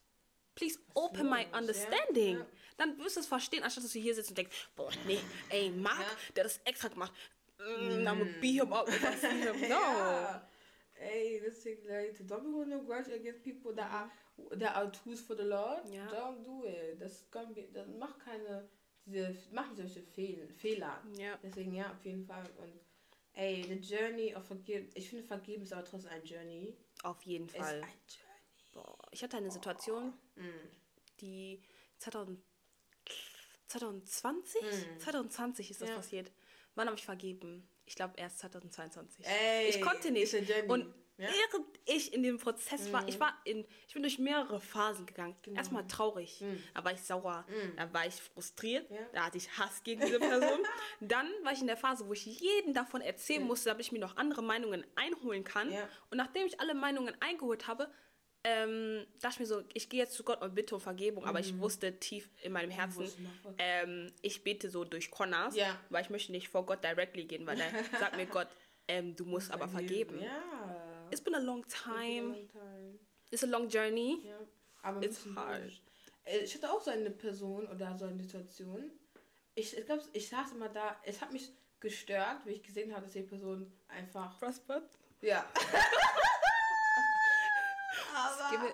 please 0.55 0.79
open 0.93 1.29
my 1.29 1.43
los, 1.43 1.47
ja? 1.51 1.57
understanding. 1.59 2.37
Ja. 2.39 2.45
Dann 2.77 2.97
wirst 2.99 3.17
du 3.17 3.19
es 3.21 3.27
verstehen, 3.27 3.63
anstatt 3.63 3.83
dass 3.83 3.91
du 3.93 3.99
hier 3.99 4.15
sitzt 4.15 4.29
und 4.29 4.37
denkst, 4.37 4.69
boah, 4.75 4.89
nee, 5.05 5.19
ey, 5.49 5.69
Mark, 5.69 5.99
Ja. 5.99 6.33
der 6.35 6.43
das 6.45 6.59
extra 6.65 6.87
gemacht. 6.87 7.11
Mm, 7.59 7.61
I'm 7.61 8.05
gonna 8.05 8.25
beat 8.39 8.61
him 8.61 8.71
up 8.73 8.89
him. 8.89 9.01
No. 9.61 9.67
Ja. 9.67 10.47
Ey, 11.01 11.41
deswegen, 11.45 11.87
Leute, 11.87 12.23
don't 12.23 12.43
be 12.43 12.51
holding 12.51 12.69
no 12.69 12.81
grudge 12.83 13.09
against 13.13 13.41
people 13.43 13.73
that 13.73 13.89
are, 13.91 14.09
that 14.59 14.75
are 14.75 14.91
tools 14.91 15.21
for 15.21 15.35
the 15.35 15.43
Lord. 15.43 15.81
Ja. 15.93 16.05
Don't 16.07 16.43
do 16.43 16.65
it. 16.65 16.99
Das, 17.01 17.25
kann, 17.31 17.53
be- 17.53 17.69
das 17.73 17.87
macht 17.97 18.19
keine, 18.19 18.67
diese, 19.09 19.35
mach 19.51 19.67
nicht 19.69 19.77
solche 19.77 20.03
Fehl, 20.03 20.47
Fehler. 20.57 21.03
Ja. 21.17 21.37
Deswegen 21.43 21.73
ja, 21.73 21.91
auf 21.91 22.03
jeden 22.05 22.25
Fall. 22.25 22.49
Und 22.57 22.71
ey, 23.33 23.63
the 23.63 23.75
journey 23.75 24.35
of 24.35 24.45
forgive. 24.45 24.87
Ich 24.93 25.09
finde, 25.09 25.23
vergeben 25.25 25.63
ist 25.63 25.73
aber 25.73 25.83
trotzdem 25.85 26.11
ein 26.11 26.23
Journey. 26.23 26.75
Auf 27.03 27.21
jeden 27.23 27.47
Ist 27.47 27.55
Fall. 27.57 27.81
ein 27.81 27.89
Journey. 28.07 28.73
Boah, 28.73 28.97
ich 29.11 29.23
hatte 29.23 29.37
eine 29.37 29.51
Situation, 29.51 30.13
Mm. 30.35 30.41
die 31.19 31.61
2000, 31.97 32.39
2020? 33.67 34.61
2020 34.99 35.71
ist 35.71 35.81
das 35.81 35.89
Ja. 35.89 35.95
passiert. 35.95 36.31
Wann 36.75 36.87
habe 36.87 36.97
ich 36.97 37.05
vergeben? 37.05 37.67
Ich 37.85 37.95
glaube 37.95 38.13
erst 38.17 38.39
2022. 38.39 39.25
Ey, 39.25 39.69
ich 39.69 39.81
konnte 39.81 40.11
nicht. 40.11 40.31
ist. 40.33 40.69
Und 40.69 40.93
Ja. 41.19 41.27
während 41.27 41.67
ich 41.85 42.13
in 42.13 42.23
dem 42.23 42.37
Prozess 42.39 42.91
war, 42.93 43.07
ich 43.07 43.19
war 43.19 43.37
in, 43.43 43.65
ich 43.87 43.93
bin 43.93 44.03
durch 44.03 44.17
mehrere 44.19 44.59
Phasen 44.61 45.05
gegangen. 45.05 45.35
Erstmal 45.55 45.85
traurig, 45.87 46.43
da 46.73 46.83
war 46.83 46.93
ich 46.93 47.01
sauer, 47.01 47.45
da 47.75 47.93
war 47.93 48.07
ich 48.07 48.15
frustriert, 48.15 48.89
Ja. 48.89 48.97
da 49.13 49.25
hatte 49.25 49.37
ich 49.37 49.49
Hass 49.57 49.83
gegen 49.83 50.01
diese 50.05 50.19
Person. 50.19 50.59
Dann 51.01 51.27
war 51.43 51.51
ich 51.53 51.61
in 51.61 51.67
der 51.67 51.77
Phase, 51.77 52.07
wo 52.07 52.13
ich 52.13 52.25
jeden 52.25 52.73
davon 52.73 53.01
erzählen 53.01 53.43
musste, 53.43 53.69
damit 53.69 53.85
ich 53.85 53.91
mir 53.91 53.99
noch 53.99 54.17
andere 54.17 54.41
Meinungen 54.41 54.85
einholen 54.95 55.43
kann. 55.43 55.71
Ja. 55.71 55.87
Und 56.09 56.17
nachdem 56.17 56.47
ich 56.47 56.59
alle 56.59 56.73
Meinungen 56.73 57.13
eingeholt 57.21 57.67
habe, 57.67 57.91
ähm, 58.45 59.05
dachte 59.19 59.33
ich 59.35 59.39
mir 59.41 59.45
so, 59.47 59.63
ich 59.73 59.89
gehe 59.89 59.99
jetzt 59.99 60.13
zu 60.13 60.23
Gott 60.23 60.41
und 60.41 60.55
bitte 60.55 60.73
um 60.75 60.79
Vergebung, 60.79 61.25
aber 61.25 61.41
ich 61.41 61.57
wusste 61.59 61.99
tief 61.99 62.29
in 62.41 62.53
meinem 62.53 62.71
Herzen, 62.71 63.05
ähm, 63.57 64.13
ich 64.21 64.43
bete 64.45 64.69
so 64.69 64.85
durch 64.85 65.11
Connors, 65.11 65.55
Ja. 65.57 65.77
weil 65.89 66.03
ich 66.03 66.09
möchte 66.09 66.31
nicht 66.31 66.47
vor 66.47 66.65
Gott 66.65 66.81
directly 66.81 67.25
gehen, 67.25 67.45
weil 67.45 67.59
er 67.59 67.69
sagt 67.99 68.15
mir 68.15 68.25
Gott, 68.27 68.47
ähm, 68.87 69.13
du 69.15 69.25
musst 69.25 69.51
aber 69.51 69.67
vergeben. 69.67 70.21
Ja. 70.21 70.41
It's 71.11 71.21
been 71.21 71.35
a 71.35 71.39
long 71.39 71.63
It's 71.63 71.73
been 71.83 71.93
a 71.93 71.95
time. 71.95 72.27
long 72.29 72.47
time. 72.49 72.99
It's 73.31 73.43
a 73.43 73.47
long 73.47 73.67
journey. 73.69 74.21
Ja. 74.25 74.37
Aber 74.83 75.01
It's 75.03 75.25
hard. 75.35 75.63
durch. 75.63 75.81
Äh, 76.25 76.39
Ich 76.43 76.53
hatte 76.55 76.71
auch 76.71 76.81
so 76.81 76.91
eine 76.91 77.09
Person 77.11 77.67
oder 77.67 77.97
so 77.97 78.05
eine 78.05 78.21
Situation. 78.21 78.91
Ich, 79.55 79.75
ich 79.77 79.85
glaube, 79.85 80.03
ich 80.13 80.27
saß 80.29 80.51
immer 80.53 80.69
da. 80.69 80.95
Es 81.03 81.19
hat 81.21 81.31
mich 81.33 81.51
gestört, 81.79 82.45
wie 82.45 82.51
ich 82.51 82.63
gesehen 82.63 82.91
habe, 82.93 83.03
dass 83.03 83.13
die 83.13 83.21
Person 83.23 83.71
einfach. 83.87 84.37
Prospered. 84.39 84.83
Ja. 85.21 85.45
Aber. 88.13 88.73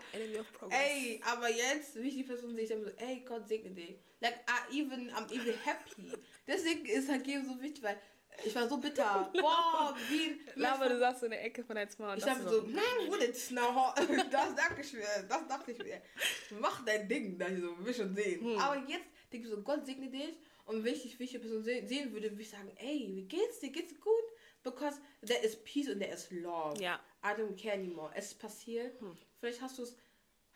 Ey, 0.69 1.21
aber 1.25 1.49
jetzt, 1.49 1.95
wie 2.01 2.07
ich 2.07 2.15
die 2.15 2.23
Person 2.23 2.53
sehe, 2.55 2.63
ich 2.63 2.69
denke 2.69 2.85
so, 2.85 2.91
ey, 2.97 3.23
Gott 3.27 3.47
segne 3.47 3.69
dich. 3.71 3.95
Like, 4.21 4.39
I 4.49 4.79
even, 4.79 5.09
I'm 5.11 5.29
even 5.31 5.53
happy. 5.63 6.11
Deswegen 6.47 6.85
ist 6.85 7.05
Vergeben 7.07 7.45
so 7.45 7.61
wichtig, 7.61 7.83
weil 7.83 7.99
ich 8.43 8.55
war 8.55 8.67
so 8.67 8.77
bitter. 8.77 9.31
Boah, 9.41 9.95
wie. 10.09 10.41
Lava, 10.55 10.87
du 10.89 10.99
sagst 10.99 11.21
so 11.21 11.25
in 11.25 11.31
der 11.31 11.43
Ecke 11.43 11.63
von 11.63 11.75
deinem 11.75 11.87
und 11.87 12.17
Ich 12.17 12.23
dachte 12.23 12.43
dachte 12.43 12.49
so, 12.49 12.63
hm, 12.63 12.75
what 13.07 13.21
it's 13.21 13.51
now? 13.51 13.93
Das 14.31 14.55
dachte 14.55 14.81
ich 14.81 14.93
mir, 14.93 15.25
das 15.27 15.47
dachte 15.47 15.71
ich 15.71 15.77
mir. 15.79 16.01
Mach 16.59 16.83
dein 16.85 17.07
Ding, 17.07 17.37
da 17.37 17.47
ich 17.47 17.59
so, 17.61 17.85
will 17.85 17.93
schon 17.93 18.15
sehen. 18.15 18.59
Aber 18.59 18.77
jetzt 18.87 19.05
denke 19.31 19.47
ich 19.47 19.53
so, 19.53 19.61
Gott 19.61 19.85
segne 19.85 20.09
dich. 20.09 20.37
Und 20.65 20.83
wenn 20.83 20.95
ich 20.95 21.19
welche 21.19 21.39
Person 21.39 21.63
se 21.63 21.85
sehen 21.85 22.11
würde, 22.11 22.31
würde 22.31 22.41
ich 22.41 22.49
sagen, 22.49 22.71
ey, 22.77 23.11
wie 23.13 23.25
geht's 23.27 23.59
dir? 23.59 23.71
Geht's 23.71 23.93
dir 23.93 23.99
gut? 23.99 24.23
Because 24.63 24.99
there 25.23 25.43
is 25.43 25.55
peace 25.63 25.87
and 25.89 26.01
there 26.01 26.11
is 26.11 26.31
love. 26.31 26.81
Ja. 26.81 26.99
I 27.23 27.39
don't 27.39 27.55
care 27.55 27.75
anymore. 27.75 28.11
Es 28.15 28.27
ist 28.27 28.39
passiert. 28.39 28.97
Vielleicht 29.39 29.61
hast 29.61 29.77
du 29.77 29.83
es 29.83 29.95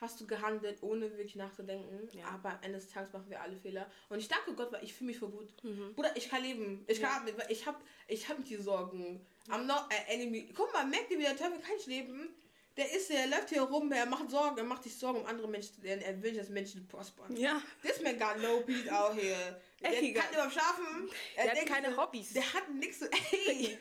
hast 0.01 0.19
du 0.21 0.27
gehandelt, 0.27 0.81
ohne 0.81 1.09
wirklich 1.12 1.35
nachzudenken. 1.35 2.09
Ja. 2.17 2.25
Aber 2.27 2.59
des 2.67 2.88
Tages 2.88 3.12
machen 3.13 3.29
wir 3.29 3.41
alle 3.41 3.55
Fehler. 3.57 3.89
Und 4.09 4.19
ich 4.19 4.27
danke 4.27 4.53
Gott, 4.53 4.71
weil 4.71 4.83
ich 4.83 4.93
fühle 4.93 5.09
mich 5.09 5.19
voll 5.19 5.29
gut. 5.29 5.53
Bruder, 5.95 6.15
ich 6.15 6.29
kann 6.29 6.41
leben. 6.41 6.85
Ich 6.88 7.01
kann 7.01 7.25
weil 7.25 7.51
ich 7.51 7.65
habe 7.65 7.77
ich 8.07 8.29
hab 8.29 8.43
die 8.43 8.55
Sorgen. 8.55 9.25
I'm 9.49 9.63
not 9.63 9.83
an 9.89 10.05
enemy. 10.07 10.51
Guck 10.55 10.71
mal, 10.73 10.85
merkt 10.85 11.12
ihr, 11.12 11.17
wie 11.17 11.23
der 11.23 11.35
Teufel 11.35 11.59
kann 11.59 11.75
ich 11.77 11.88
leben? 11.88 12.29
Der 12.77 12.89
ist, 12.93 13.09
der 13.09 13.27
läuft 13.27 13.49
hier 13.49 13.63
rum, 13.63 13.91
er 13.91 14.05
macht 14.05 14.29
Sorgen, 14.29 14.57
er 14.57 14.63
macht 14.63 14.83
sich 14.83 14.95
Sorgen 14.95 15.19
um 15.19 15.25
andere 15.25 15.49
Menschen, 15.49 15.81
denn 15.81 15.99
er 16.01 16.21
will, 16.21 16.33
dass 16.33 16.47
Menschen 16.47 16.88
prospern. 16.88 17.35
Ja. 17.35 17.62
This 17.81 18.01
man 18.01 18.17
got 18.17 18.41
no 18.41 18.62
peace 18.62 18.88
out 18.89 19.15
here. 19.15 19.59
Der 19.81 19.97
Ey, 19.97 20.13
kann 20.13 20.31
überhaupt 20.33 20.53
schaffen. 20.53 21.09
Er 21.35 21.45
Der 21.45 21.62
hat 21.62 21.65
keine 21.67 21.91
so, 21.91 22.01
Hobbys. 22.01 22.33
Der 22.33 22.53
hat 22.53 22.69
nichts 22.69 22.99
zu. 22.99 23.09
Ey, 23.12 23.77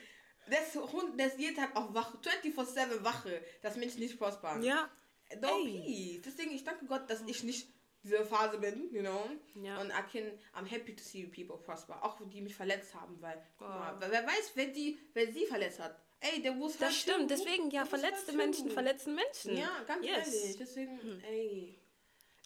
der 0.50 0.62
ist, 0.62 0.74
Hund, 0.76 1.18
der 1.18 1.26
ist 1.26 1.38
jeden 1.38 1.56
Tag 1.56 1.74
auf 1.76 1.92
Wache, 1.92 2.18
24-7 2.18 3.02
Wache, 3.04 3.42
dass 3.62 3.76
Menschen 3.76 4.00
nicht 4.00 4.18
prospern. 4.18 4.62
Ja. 4.62 4.88
No 5.40 5.62
peace. 5.64 6.22
Deswegen, 6.24 6.52
ich 6.52 6.64
danke 6.64 6.86
Gott, 6.86 7.08
dass 7.10 7.22
ich 7.26 7.42
nicht 7.42 7.68
diese 8.02 8.24
Phase 8.24 8.58
bin, 8.58 8.92
you 8.92 9.00
know. 9.02 9.28
Ja. 9.62 9.80
Und 9.80 9.88
I 9.90 10.02
can, 10.10 10.30
I'm 10.54 10.66
happy 10.66 10.94
to 10.94 11.02
see 11.02 11.26
people 11.26 11.58
prosper. 11.58 12.02
Auch 12.04 12.20
die 12.28 12.40
mich 12.40 12.54
verletzt 12.54 12.94
haben, 12.94 13.20
weil, 13.20 13.40
Oh. 13.60 13.64
mal, 13.64 13.96
wer 14.00 14.26
weiß, 14.26 14.52
wer 14.54 14.66
die, 14.68 14.98
wer 15.14 15.30
sie 15.32 15.46
verletzt 15.46 15.80
hat. 15.80 16.00
Ey, 16.20 16.42
der 16.42 16.52
muss 16.52 16.76
Das 16.78 16.96
stimmt. 16.96 17.30
Deswegen, 17.30 17.70
ja, 17.70 17.84
verletzte 17.84 18.32
Menschen 18.32 18.70
verletzen 18.70 19.14
Menschen. 19.14 19.56
Ja, 19.56 19.70
ganz 19.86 20.04
yes. 20.04 20.26
Hm. 20.26 20.34
ehrlich. 20.34 20.56
Deswegen, 20.56 21.22
ey. 21.24 21.78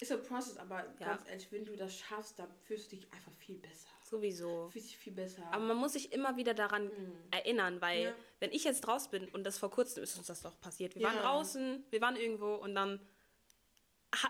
Ist 0.01 0.11
ein 0.13 0.23
Prozess, 0.23 0.57
aber 0.57 0.85
Ja. 0.99 1.07
ganz 1.07 1.29
ehrlich, 1.29 1.47
wenn 1.53 1.65
du 1.65 1.77
das 1.77 1.97
schaffst, 1.97 2.39
dann 2.39 2.53
fühlst 2.65 2.91
du 2.91 2.97
dich 2.97 3.07
einfach 3.13 3.33
viel 3.39 3.57
besser. 3.59 3.89
Sowieso. 4.13 4.69
Fühlst 4.71 4.89
dich 4.91 4.97
viel 4.99 5.13
besser. 5.15 5.43
Aber 5.51 5.65
man 5.65 5.77
muss 5.79 5.95
sich 5.95 6.13
immer 6.13 6.37
wieder 6.37 6.53
daran 6.55 6.91
erinnern, 7.31 7.81
weil. 7.81 8.03
Ja. 8.05 8.15
wenn 8.41 8.51
ich 8.53 8.65
jetzt 8.65 8.87
raus 8.89 9.09
bin 9.09 9.29
und 9.29 9.45
das 9.45 9.57
vor 9.59 9.71
kurzem 9.71 10.03
ist 10.03 10.17
uns 10.19 10.27
das 10.27 10.43
doch 10.43 10.61
passiert. 10.61 10.95
Wir 10.97 11.03
Ja. 11.03 11.09
waren 11.09 11.19
draußen, 11.23 11.85
wir 11.91 12.01
waren 12.01 12.17
irgendwo 12.17 12.55
und 12.57 12.75
dann 12.75 13.01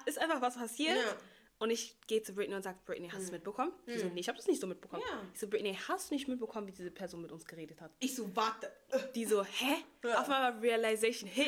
ist 0.07 0.19
einfach 0.19 0.41
was 0.41 0.55
passiert. 0.57 0.97
Ja. 0.97 1.17
Und 1.59 1.71
ich 1.71 1.97
gehe 2.09 2.21
zu 2.23 2.35
Britney 2.35 2.55
und 2.57 2.63
sage, 2.63 2.79
Britney, 2.85 3.09
hast 3.09 3.19
du 3.21 3.25
es 3.27 3.31
mitbekommen? 3.33 3.73
Sie 3.87 3.97
so, 3.99 4.07
nee, 4.09 4.19
ich 4.21 4.29
habe 4.29 4.37
das 4.37 4.49
nicht 4.49 4.61
so 4.61 4.67
mitbekommen. 4.67 5.03
Ich 5.33 5.39
so, 5.41 5.47
Britney, 5.49 5.79
hast 5.89 6.11
du 6.11 6.15
nicht 6.15 6.27
mitbekommen, 6.27 6.67
wie 6.67 6.73
diese 6.73 6.91
Person 6.91 7.23
mit 7.23 7.31
uns 7.31 7.45
geredet 7.45 7.81
hat? 7.81 7.93
Ich 8.01 8.15
so, 8.17 8.35
warte. 8.35 8.71
Die 9.15 9.25
so, 9.25 9.45
hä? 9.45 9.77
Auf 10.17 10.29
einmal 10.29 10.59
Realization 10.59 11.29
Hit. 11.31 11.47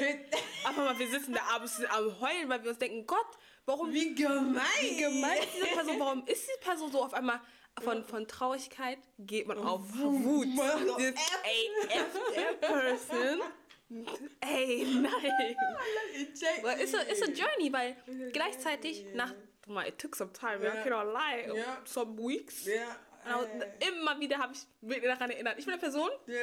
Auf 0.64 0.79
einmal, 0.79 0.97
wir 0.99 1.09
sitzen 1.09 1.33
da 1.35 1.40
abends 1.55 1.81
am 1.90 2.20
Heulen, 2.20 2.49
weil 2.49 2.62
wir 2.62 2.70
uns 2.70 2.79
denken, 2.79 3.05
Gott, 3.07 3.27
warum 3.66 3.92
Wie 3.92 4.14
gemein. 4.14 4.62
wie 4.81 4.97
gemein 5.01 5.38
ist 5.38 5.49
diese 5.57 5.66
Person? 5.66 5.99
Warum 6.01 6.27
ist 6.27 6.47
diese 6.47 6.59
Person 6.61 6.92
so 6.92 7.03
auf 7.03 7.12
einmal 7.12 7.40
von, 7.83 8.05
von 8.05 8.27
Traurigkeit 8.29 8.99
geht 9.19 9.47
man 9.47 9.59
auf 9.59 9.81
Wut? 9.97 10.47
Dieses, 10.99 11.15
F. 11.89 12.19
ey, 14.41 14.85
nein. 15.01 15.57
But 16.63 16.81
it's 16.81 16.95
a, 16.95 17.03
it's 17.09 17.23
a 17.23 17.31
journey, 17.31 17.73
weil 17.73 17.97
gleichzeitig 18.33 19.05
nach, 19.15 19.33
mal, 19.67 19.87
it 19.87 19.99
took 19.99 20.17
some 20.17 20.33
time, 20.33 20.63
Ja. 20.63 20.75
I 20.75 20.83
cannot 20.83 21.07
lie, 21.13 21.57
Ja. 21.57 21.79
some 21.85 22.17
weeks. 22.17 22.67
Ja. 22.67 22.97
Und 23.39 23.63
äh, 23.63 23.89
immer 23.89 24.19
wieder 24.21 24.39
habe 24.39 24.53
ich 24.53 24.61
mich 24.83 25.03
daran 25.03 25.31
erinnert. 25.31 25.59
Ich 25.59 25.65
bin 25.65 25.73
eine 25.75 25.81
Person, 25.81 26.11
Ja. 26.27 26.37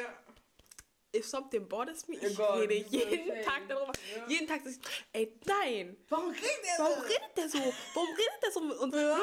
If 1.13 1.25
something 1.27 1.67
bothers 1.67 2.07
me, 2.07 2.15
ich 2.17 2.35
Gott, 2.35 2.59
rede 2.59 2.85
so 2.89 2.95
jeden 2.97 3.27
same. 3.27 3.41
Tag 3.41 3.67
darüber. 3.67 3.91
Ja. 4.15 4.27
Jeden 4.27 4.47
Tag 4.47 4.61
ich, 4.65 4.77
ey, 5.13 5.33
nein. 5.45 5.97
Warum 6.09 6.29
redet 6.31 6.43
er 6.63 6.79
Warum 6.83 6.95
so? 6.95 7.01
redet 7.01 7.37
der 7.37 7.49
so? 7.49 7.57
Warum 7.93 8.09
redet 8.09 8.43
der 8.43 8.51
so 8.51 8.61
mit 8.61 8.77
uns? 8.77 8.95
Ja. 8.95 9.19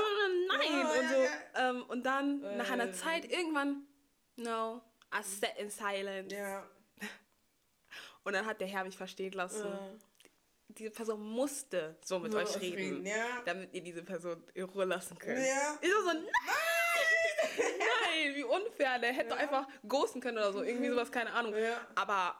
Nein. 0.48 0.72
Ja, 0.72 0.90
und, 0.90 1.02
ja, 1.02 1.08
so. 1.08 1.60
Ähm, 1.60 1.82
und 1.88 2.02
dann, 2.04 2.40
nach 2.56 2.70
einer 2.70 2.88
Äh. 2.88 2.92
Zeit, 2.92 3.30
irgendwann, 3.30 3.86
no, 4.36 4.82
I 5.14 5.22
sat 5.22 5.56
in 5.58 5.70
silence. 5.70 6.34
Ja. 6.34 6.66
Und 8.24 8.34
dann 8.34 8.44
hat 8.44 8.60
der 8.60 8.68
Herr 8.68 8.84
mich 8.84 8.96
verstehen 8.96 9.32
lassen. 9.32 9.66
Ja. 9.66 9.90
Diese 10.68 10.90
Person 10.90 11.22
musste 11.22 11.96
so 12.04 12.18
mit 12.18 12.32
So 12.32 12.38
euch 12.38 12.60
reden, 12.60 13.06
reden, 13.06 13.10
damit 13.46 13.72
ihr 13.72 13.80
diese 13.82 14.02
Person 14.02 14.44
in 14.52 14.64
Ruhe 14.64 14.84
lassen 14.84 15.18
könnt. 15.18 15.38
Ja. 15.38 15.78
Ich 15.80 15.90
war 15.90 16.02
so, 16.02 16.12
nein! 16.12 16.28
Nein, 18.28 18.36
wie 18.36 18.44
unfair. 18.44 18.98
Der 18.98 19.12
hätte 19.12 19.30
doch 19.30 19.38
einfach 19.38 19.66
ghosten 19.86 20.20
können 20.20 20.38
oder 20.38 20.52
so. 20.52 20.62
Irgendwie 20.62 20.88
sowas, 20.88 21.10
keine 21.10 21.32
Ahnung. 21.32 21.56
Ja. 21.56 21.80
Aber, 21.94 22.34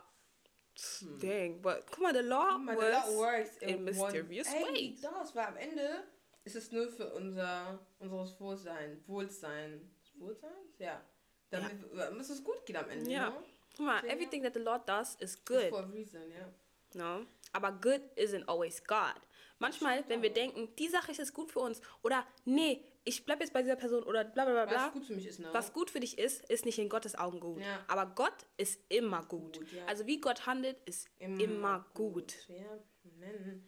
dang, 1.20 1.61
but, 1.61 1.85
guck 1.90 2.01
mal, 2.01 2.14
the 2.14 2.20
law 2.20 2.59
mal, 2.59 2.77
works 2.77 2.90
that 2.90 3.14
works 3.14 3.57
in 3.59 3.85
mysterious 3.85 4.48
one, 4.48 4.68
Ey, 4.68 4.92
ways. 4.92 5.01
das 5.01 5.35
war 5.35 5.48
am 5.48 5.57
Ende 5.57 6.05
ist 6.48 6.57
es 6.57 6.72
nur 6.72 6.88
für 6.88 7.12
unser 7.12 7.79
unseres 7.98 8.40
Wohlsein, 8.40 9.03
Wohlsein, 9.07 9.90
Wohlsein? 10.14 10.51
Ja. 10.79 11.03
Damit 11.51 11.72
ja. 11.94 12.09
es 12.18 12.31
es 12.31 12.42
gut 12.42 12.64
geht 12.64 12.77
am 12.77 12.88
Ende. 12.88 13.11
Ja. 13.11 13.31
Ne? 13.31 13.37
Guck 13.77 13.87
mal, 13.87 14.05
Ja. 14.05 14.12
everything 14.12 14.42
that 14.42 14.55
the 14.55 14.61
Lord 14.61 14.88
does 14.88 15.16
is 15.16 15.44
Good. 15.44 15.68
For 15.68 15.81
a 15.81 15.87
reason, 15.92 16.22
ja. 16.31 16.48
No? 16.94 17.27
Aber 17.53 17.72
good 17.72 18.01
isn't 18.16 18.48
always 18.48 18.83
God. 18.83 19.20
Manchmal, 19.59 20.05
wenn 20.09 20.22
wir 20.22 20.33
denken, 20.33 20.74
die 20.77 20.88
Sache 20.88 21.11
ist 21.11 21.18
jetzt 21.18 21.35
gut 21.35 21.51
für 21.51 21.61
uns 21.61 21.81
oder 22.03 22.27
nee, 22.44 22.83
ich 23.09 23.25
bleib 23.25 23.40
jetzt 23.40 23.55
bei 23.55 23.62
dieser 23.62 23.77
Person 23.77 24.03
oder 24.03 24.23
bla 24.23 24.44
bla 24.44 24.53
bla 24.53 24.66
bla. 24.66 24.87
Was 24.87 24.92
gut 24.92 25.07
für 25.07 25.14
mich 25.14 25.27
ist, 25.27 25.40
ne? 25.40 25.49
Was 25.53 25.73
gut 25.73 25.90
für 25.90 26.01
dich 26.01 26.18
ist, 26.18 26.44
ist 26.51 26.66
nicht 26.66 26.79
in 26.79 26.90
Gottes 26.90 27.14
Augen 27.16 27.40
gut. 27.40 27.61
Ja. 27.62 27.83
Aber 27.88 28.07
Gott 28.14 28.47
ist 28.59 28.81
immer 28.90 29.25
gut. 29.25 29.59
Gut, 29.59 29.73
ja. 29.73 29.87
Also 29.87 30.07
wie 30.07 30.21
Gott 30.21 30.47
handelt, 30.47 30.77
ist 30.85 31.09
immer, 31.18 31.87
gut. 31.94 32.35
Ja, 32.49 32.79
man. 33.18 33.66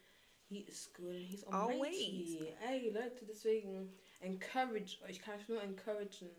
He 0.48 0.62
is 0.62 0.92
good 0.92 1.14
he's 1.14 1.44
Always. 1.44 1.76
almighty. 1.76 2.48
Ey, 2.68 2.90
Leute, 2.90 3.24
deswegen 3.24 3.96
encourage 4.18 5.00
euch, 5.08 5.20
kann 5.20 5.38
ich 5.40 5.48
nur 5.48 5.62
encouragen, 5.62 6.30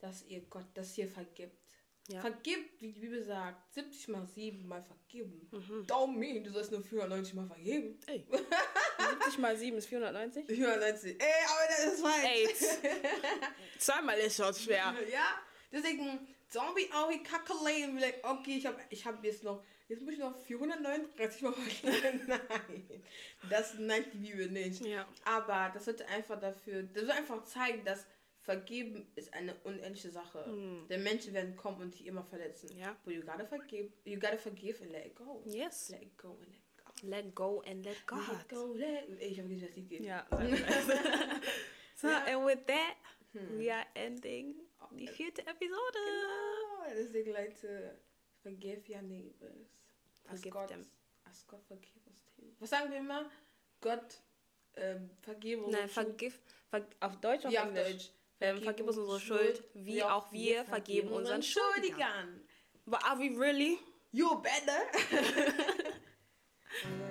dass 0.00 0.24
ihr 0.26 0.40
Gott, 0.48 0.66
dass 0.74 0.96
ihr 0.98 1.06
vergibt. 1.06 1.54
Ja. 2.08 2.22
Vergibt, 2.22 2.80
wie 2.80 2.92
die 2.92 3.00
Bibel 3.00 3.22
sagt, 3.22 3.74
70 3.74 4.08
mal 4.08 4.26
7 4.26 4.66
mal 4.66 4.82
vergeben. 4.82 5.46
Mhm. 5.52 5.86
Daumen, 5.86 6.42
du 6.42 6.50
sollst 6.50 6.72
nur 6.72 6.80
490 6.80 7.34
mal 7.34 7.46
vergeben. 7.46 8.00
Ey. 8.06 8.26
70 9.28 9.38
mal 9.38 9.56
7 9.56 9.76
ist 9.78 9.86
490. 9.88 10.46
490. 10.46 11.20
Ey, 11.20 11.26
aber 11.48 11.68
das 11.68 11.92
ist 11.92 12.00
falsch. 12.00 12.82
Ey, 12.82 12.98
zweimal 13.78 14.18
ist 14.18 14.36
schon 14.36 14.54
schwer. 14.54 14.94
Ja, 15.12 15.40
deswegen, 15.72 16.26
be 16.52 16.88
always 16.92 17.22
calculating, 17.22 17.94
be 17.94 18.00
like, 18.00 18.20
okay, 18.22 18.56
ich 18.56 18.66
habe 18.66 18.80
ich 18.90 19.06
hab 19.06 19.22
jetzt 19.22 19.44
noch, 19.44 19.62
jetzt 19.88 20.02
muss 20.02 20.14
ich 20.14 20.18
noch 20.18 20.36
439 20.38 21.42
mal 21.42 21.52
vergeben. 21.82 22.22
Nein, 22.26 23.02
das 23.50 23.74
neigt 23.74 24.14
die 24.14 24.18
Bibel 24.18 24.50
nicht. 24.50 24.80
Ja. 24.84 25.06
Aber 25.24 25.70
das 25.74 25.86
wird 25.86 26.02
einfach 26.08 26.40
dafür, 26.40 26.82
das 26.82 27.02
wird 27.02 27.16
einfach 27.16 27.44
zeigen, 27.44 27.84
dass 27.84 28.06
Vergeben 28.40 29.06
ist 29.14 29.34
eine 29.34 29.54
unendliche 29.64 30.10
Sache. 30.10 30.42
Denn 30.88 31.02
Menschen 31.02 31.34
werden 31.34 31.54
kommen 31.54 31.82
und 31.82 31.92
dich 31.92 32.06
immer 32.06 32.24
verletzen. 32.24 32.74
Ja. 32.78 32.96
But 33.04 33.12
you 33.12 33.20
gotta 33.20 33.44
forgive, 33.44 33.92
you 34.06 34.18
gotta 34.18 34.38
forgive 34.38 34.82
and 34.82 34.90
let 34.90 35.04
it 35.04 35.14
go. 35.16 35.42
Yes. 35.44 35.90
Let 35.90 36.00
it 36.00 36.16
go 36.16 36.30
and 36.30 36.46
let 36.46 36.56
it 36.56 36.62
go. 36.62 36.67
Let 37.02 37.34
go 37.34 37.62
and 37.66 37.84
let 37.84 37.96
God. 38.06 38.20
Let 38.28 38.48
go, 38.48 38.72
let 38.74 39.08
Ich 39.20 39.38
habe 39.38 39.48
nicht, 39.48 39.62
was 39.62 39.72
die 39.72 39.82
geht. 39.82 40.00
Ja. 40.04 40.26
so, 41.94 42.08
and 42.08 42.44
with 42.44 42.66
that, 42.66 42.96
we 43.56 43.70
are 43.72 43.86
ending 43.94 44.54
die 44.92 45.06
vierte 45.06 45.42
Episode. 45.46 45.92
Genau, 45.94 46.94
deswegen 46.96 47.32
Leute, 47.32 47.98
forgive 48.42 48.88
your 48.88 49.02
neighbors. 49.02 49.68
As 50.26 50.40
Forgive 50.40 50.52
God, 50.52 50.68
them. 50.68 50.86
as 51.24 51.46
God 51.46 51.60
forgive 51.66 52.06
us 52.08 52.24
too. 52.36 52.42
Was 52.58 52.70
sagen 52.70 52.90
wir 52.90 52.98
immer? 52.98 53.30
Gott, 53.80 54.20
ähm, 54.76 55.10
vergib 55.22 55.62
uns. 55.62 55.72
Nein, 55.72 55.88
vergif, 55.88 56.40
ver, 56.70 56.86
auf 57.00 57.20
Deutsch 57.20 57.44
auf 57.46 57.52
Ja, 57.52 57.62
auf 57.62 57.68
Englisch. 57.68 57.92
Deutsch. 57.92 58.10
Ähm, 58.40 58.62
vergib 58.62 58.86
uns 58.86 58.96
unsere 58.98 59.20
Schuld, 59.20 59.64
wie 59.74 60.02
auch 60.02 60.30
wir 60.32 60.64
vergeben 60.64 61.10
unseren 61.10 61.42
Schuldigern. 61.42 61.98
Schuldigern. 61.98 62.40
But 62.86 63.04
are 63.04 63.18
we 63.18 63.36
really? 63.36 63.78
You 64.12 64.40
better. 64.40 64.86
Yeah. 66.84 66.90